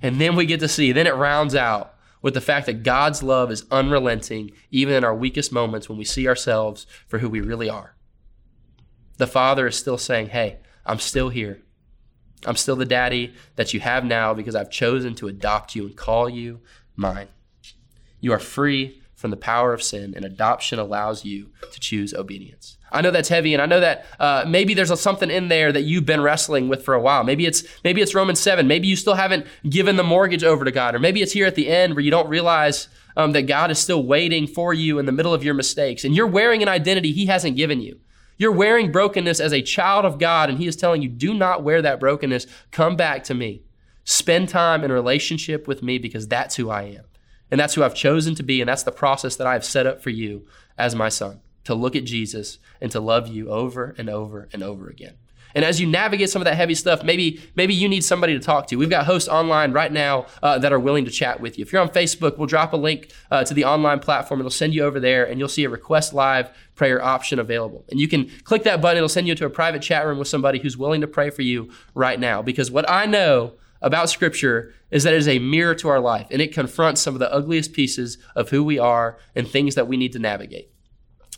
And 0.00 0.20
then 0.20 0.36
we 0.36 0.46
get 0.46 0.60
to 0.60 0.68
see, 0.68 0.92
then 0.92 1.06
it 1.06 1.14
rounds 1.14 1.54
out 1.54 1.94
with 2.22 2.34
the 2.34 2.40
fact 2.40 2.66
that 2.66 2.82
God's 2.82 3.22
love 3.22 3.50
is 3.50 3.64
unrelenting, 3.70 4.50
even 4.70 4.94
in 4.94 5.04
our 5.04 5.14
weakest 5.14 5.52
moments 5.52 5.88
when 5.88 5.98
we 5.98 6.04
see 6.04 6.26
ourselves 6.26 6.86
for 7.06 7.18
who 7.18 7.28
we 7.28 7.40
really 7.40 7.68
are. 7.68 7.94
The 9.18 9.26
Father 9.26 9.66
is 9.66 9.76
still 9.76 9.98
saying, 9.98 10.28
Hey, 10.28 10.58
I'm 10.88 10.98
still 10.98 11.28
here. 11.28 11.60
I'm 12.46 12.56
still 12.56 12.76
the 12.76 12.84
daddy 12.84 13.34
that 13.56 13.74
you 13.74 13.80
have 13.80 14.04
now 14.04 14.32
because 14.32 14.54
I've 14.54 14.70
chosen 14.70 15.14
to 15.16 15.28
adopt 15.28 15.74
you 15.74 15.86
and 15.86 15.96
call 15.96 16.28
you 16.28 16.60
mine. 16.96 17.28
You 18.20 18.32
are 18.32 18.38
free 18.38 19.02
from 19.14 19.30
the 19.30 19.36
power 19.36 19.72
of 19.72 19.82
sin, 19.82 20.14
and 20.14 20.24
adoption 20.24 20.78
allows 20.78 21.24
you 21.24 21.50
to 21.72 21.80
choose 21.80 22.14
obedience. 22.14 22.78
I 22.92 23.02
know 23.02 23.10
that's 23.10 23.28
heavy, 23.28 23.52
and 23.52 23.60
I 23.60 23.66
know 23.66 23.80
that 23.80 24.06
uh, 24.20 24.44
maybe 24.46 24.74
there's 24.74 24.92
a, 24.92 24.96
something 24.96 25.30
in 25.30 25.48
there 25.48 25.72
that 25.72 25.82
you've 25.82 26.06
been 26.06 26.20
wrestling 26.20 26.68
with 26.68 26.84
for 26.84 26.94
a 26.94 27.00
while. 27.00 27.24
Maybe 27.24 27.44
it's 27.44 27.64
maybe 27.82 28.00
it's 28.00 28.14
Romans 28.14 28.38
seven. 28.38 28.68
Maybe 28.68 28.86
you 28.86 28.94
still 28.94 29.14
haven't 29.14 29.46
given 29.68 29.96
the 29.96 30.04
mortgage 30.04 30.44
over 30.44 30.64
to 30.64 30.70
God, 30.70 30.94
or 30.94 31.00
maybe 31.00 31.20
it's 31.20 31.32
here 31.32 31.46
at 31.46 31.56
the 31.56 31.68
end 31.68 31.94
where 31.94 32.04
you 32.04 32.12
don't 32.12 32.28
realize 32.28 32.88
um, 33.16 33.32
that 33.32 33.42
God 33.42 33.72
is 33.72 33.78
still 33.80 34.04
waiting 34.04 34.46
for 34.46 34.72
you 34.72 35.00
in 35.00 35.06
the 35.06 35.12
middle 35.12 35.34
of 35.34 35.42
your 35.42 35.54
mistakes, 35.54 36.04
and 36.04 36.14
you're 36.14 36.26
wearing 36.26 36.62
an 36.62 36.68
identity 36.68 37.10
He 37.10 37.26
hasn't 37.26 37.56
given 37.56 37.80
you. 37.80 37.98
You're 38.38 38.52
wearing 38.52 38.92
brokenness 38.92 39.40
as 39.40 39.52
a 39.52 39.60
child 39.60 40.04
of 40.04 40.18
God, 40.18 40.48
and 40.48 40.58
He 40.58 40.66
is 40.66 40.76
telling 40.76 41.02
you, 41.02 41.08
do 41.08 41.34
not 41.34 41.64
wear 41.64 41.82
that 41.82 42.00
brokenness. 42.00 42.46
Come 42.70 42.96
back 42.96 43.24
to 43.24 43.34
me. 43.34 43.62
Spend 44.04 44.48
time 44.48 44.84
in 44.84 44.92
relationship 44.92 45.68
with 45.68 45.82
me 45.82 45.98
because 45.98 46.28
that's 46.28 46.56
who 46.56 46.70
I 46.70 46.84
am. 46.84 47.04
And 47.50 47.60
that's 47.60 47.74
who 47.74 47.82
I've 47.82 47.94
chosen 47.94 48.34
to 48.36 48.42
be. 48.42 48.60
And 48.62 48.68
that's 48.68 48.84
the 48.84 48.92
process 48.92 49.36
that 49.36 49.46
I 49.46 49.54
have 49.54 49.64
set 49.64 49.86
up 49.86 50.00
for 50.02 50.10
you 50.10 50.46
as 50.78 50.94
my 50.94 51.08
son 51.08 51.40
to 51.64 51.74
look 51.74 51.94
at 51.94 52.04
Jesus 52.04 52.58
and 52.80 52.90
to 52.92 53.00
love 53.00 53.28
you 53.28 53.50
over 53.50 53.94
and 53.98 54.08
over 54.08 54.48
and 54.52 54.62
over 54.62 54.88
again. 54.88 55.16
And 55.58 55.64
as 55.64 55.80
you 55.80 55.88
navigate 55.88 56.30
some 56.30 56.40
of 56.40 56.44
that 56.44 56.54
heavy 56.54 56.76
stuff, 56.76 57.02
maybe 57.02 57.40
maybe 57.56 57.74
you 57.74 57.88
need 57.88 58.04
somebody 58.04 58.32
to 58.32 58.38
talk 58.38 58.68
to. 58.68 58.76
We've 58.76 58.88
got 58.88 59.06
hosts 59.06 59.28
online 59.28 59.72
right 59.72 59.90
now 59.90 60.26
uh, 60.40 60.56
that 60.60 60.72
are 60.72 60.78
willing 60.78 61.04
to 61.04 61.10
chat 61.10 61.40
with 61.40 61.58
you. 61.58 61.62
If 61.62 61.72
you're 61.72 61.82
on 61.82 61.88
Facebook, 61.88 62.38
we'll 62.38 62.46
drop 62.46 62.74
a 62.74 62.76
link 62.76 63.10
uh, 63.32 63.42
to 63.42 63.54
the 63.54 63.64
online 63.64 63.98
platform. 63.98 64.38
It'll 64.38 64.50
send 64.50 64.72
you 64.72 64.84
over 64.84 65.00
there, 65.00 65.24
and 65.24 65.40
you'll 65.40 65.48
see 65.48 65.64
a 65.64 65.68
request 65.68 66.14
live 66.14 66.56
prayer 66.76 67.02
option 67.02 67.40
available. 67.40 67.84
And 67.90 67.98
you 67.98 68.06
can 68.06 68.30
click 68.44 68.62
that 68.62 68.80
button. 68.80 68.98
It'll 68.98 69.08
send 69.08 69.26
you 69.26 69.34
to 69.34 69.46
a 69.46 69.50
private 69.50 69.82
chat 69.82 70.06
room 70.06 70.20
with 70.20 70.28
somebody 70.28 70.60
who's 70.60 70.76
willing 70.76 71.00
to 71.00 71.08
pray 71.08 71.28
for 71.28 71.42
you 71.42 71.72
right 71.92 72.20
now. 72.20 72.40
Because 72.40 72.70
what 72.70 72.88
I 72.88 73.06
know 73.06 73.54
about 73.82 74.10
Scripture 74.10 74.72
is 74.92 75.02
that 75.02 75.12
it 75.12 75.16
is 75.16 75.26
a 75.26 75.40
mirror 75.40 75.74
to 75.74 75.88
our 75.88 75.98
life, 75.98 76.28
and 76.30 76.40
it 76.40 76.54
confronts 76.54 77.00
some 77.00 77.16
of 77.16 77.18
the 77.18 77.32
ugliest 77.32 77.72
pieces 77.72 78.16
of 78.36 78.50
who 78.50 78.62
we 78.62 78.78
are 78.78 79.18
and 79.34 79.48
things 79.48 79.74
that 79.74 79.88
we 79.88 79.96
need 79.96 80.12
to 80.12 80.20
navigate. 80.20 80.70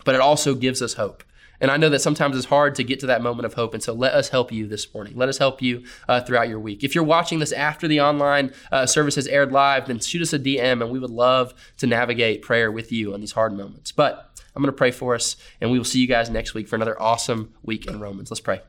But 0.04 0.14
it 0.14 0.20
also 0.20 0.54
gives 0.54 0.82
us 0.82 0.92
hope. 0.92 1.24
And 1.60 1.70
I 1.70 1.76
know 1.76 1.88
that 1.90 2.00
sometimes 2.00 2.36
it's 2.36 2.46
hard 2.46 2.74
to 2.76 2.84
get 2.84 3.00
to 3.00 3.06
that 3.06 3.22
moment 3.22 3.46
of 3.46 3.54
hope. 3.54 3.74
And 3.74 3.82
so 3.82 3.92
let 3.92 4.14
us 4.14 4.30
help 4.30 4.50
you 4.50 4.66
this 4.66 4.92
morning. 4.94 5.14
Let 5.16 5.28
us 5.28 5.38
help 5.38 5.60
you 5.60 5.84
uh, 6.08 6.20
throughout 6.20 6.48
your 6.48 6.58
week. 6.58 6.82
If 6.82 6.94
you're 6.94 7.04
watching 7.04 7.38
this 7.38 7.52
after 7.52 7.86
the 7.86 8.00
online 8.00 8.52
uh, 8.72 8.86
service 8.86 9.16
has 9.16 9.26
aired 9.26 9.52
live, 9.52 9.86
then 9.86 10.00
shoot 10.00 10.22
us 10.22 10.32
a 10.32 10.38
DM 10.38 10.82
and 10.82 10.90
we 10.90 10.98
would 10.98 11.10
love 11.10 11.52
to 11.78 11.86
navigate 11.86 12.42
prayer 12.42 12.72
with 12.72 12.90
you 12.90 13.12
on 13.12 13.20
these 13.20 13.32
hard 13.32 13.52
moments. 13.52 13.92
But 13.92 14.30
I'm 14.54 14.62
going 14.62 14.72
to 14.72 14.76
pray 14.76 14.90
for 14.90 15.14
us 15.14 15.36
and 15.60 15.70
we 15.70 15.78
will 15.78 15.84
see 15.84 16.00
you 16.00 16.06
guys 16.06 16.30
next 16.30 16.54
week 16.54 16.66
for 16.66 16.76
another 16.76 17.00
awesome 17.00 17.52
week 17.62 17.86
in 17.86 18.00
Romans. 18.00 18.30
Let's 18.30 18.40
pray. 18.40 18.60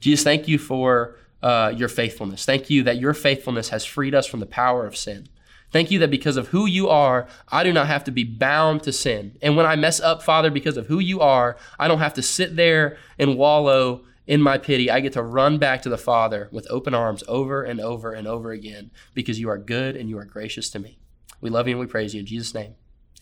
Jesus, 0.00 0.24
thank 0.24 0.48
you 0.48 0.58
for 0.58 1.16
uh, 1.42 1.72
your 1.76 1.88
faithfulness. 1.88 2.44
Thank 2.44 2.70
you 2.70 2.82
that 2.84 2.98
your 2.98 3.14
faithfulness 3.14 3.70
has 3.70 3.84
freed 3.84 4.14
us 4.14 4.26
from 4.26 4.40
the 4.40 4.46
power 4.46 4.86
of 4.86 4.96
sin. 4.96 5.28
Thank 5.72 5.90
you 5.90 5.98
that 6.00 6.10
because 6.10 6.36
of 6.36 6.48
who 6.48 6.66
you 6.66 6.88
are, 6.88 7.28
I 7.48 7.62
do 7.62 7.72
not 7.72 7.86
have 7.86 8.04
to 8.04 8.10
be 8.10 8.24
bound 8.24 8.82
to 8.82 8.92
sin. 8.92 9.38
And 9.40 9.56
when 9.56 9.66
I 9.66 9.76
mess 9.76 10.00
up, 10.00 10.22
Father, 10.22 10.50
because 10.50 10.76
of 10.76 10.86
who 10.86 10.98
you 10.98 11.20
are, 11.20 11.56
I 11.78 11.88
don't 11.88 12.00
have 12.00 12.14
to 12.14 12.22
sit 12.22 12.56
there 12.56 12.98
and 13.18 13.38
wallow 13.38 14.04
in 14.26 14.42
my 14.42 14.58
pity. 14.58 14.90
I 14.90 15.00
get 15.00 15.12
to 15.14 15.22
run 15.22 15.58
back 15.58 15.82
to 15.82 15.88
the 15.88 15.98
Father 15.98 16.48
with 16.52 16.66
open 16.70 16.94
arms 16.94 17.22
over 17.28 17.62
and 17.62 17.80
over 17.80 18.12
and 18.12 18.26
over 18.26 18.52
again 18.52 18.90
because 19.14 19.40
you 19.40 19.48
are 19.48 19.58
good 19.58 19.96
and 19.96 20.08
you 20.08 20.18
are 20.18 20.24
gracious 20.24 20.70
to 20.70 20.78
me. 20.78 20.98
We 21.40 21.50
love 21.50 21.68
you 21.68 21.72
and 21.72 21.80
we 21.80 21.86
praise 21.86 22.14
you. 22.14 22.20
In 22.20 22.26
Jesus' 22.26 22.54
name, 22.54 22.74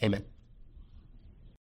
amen. 0.02 0.24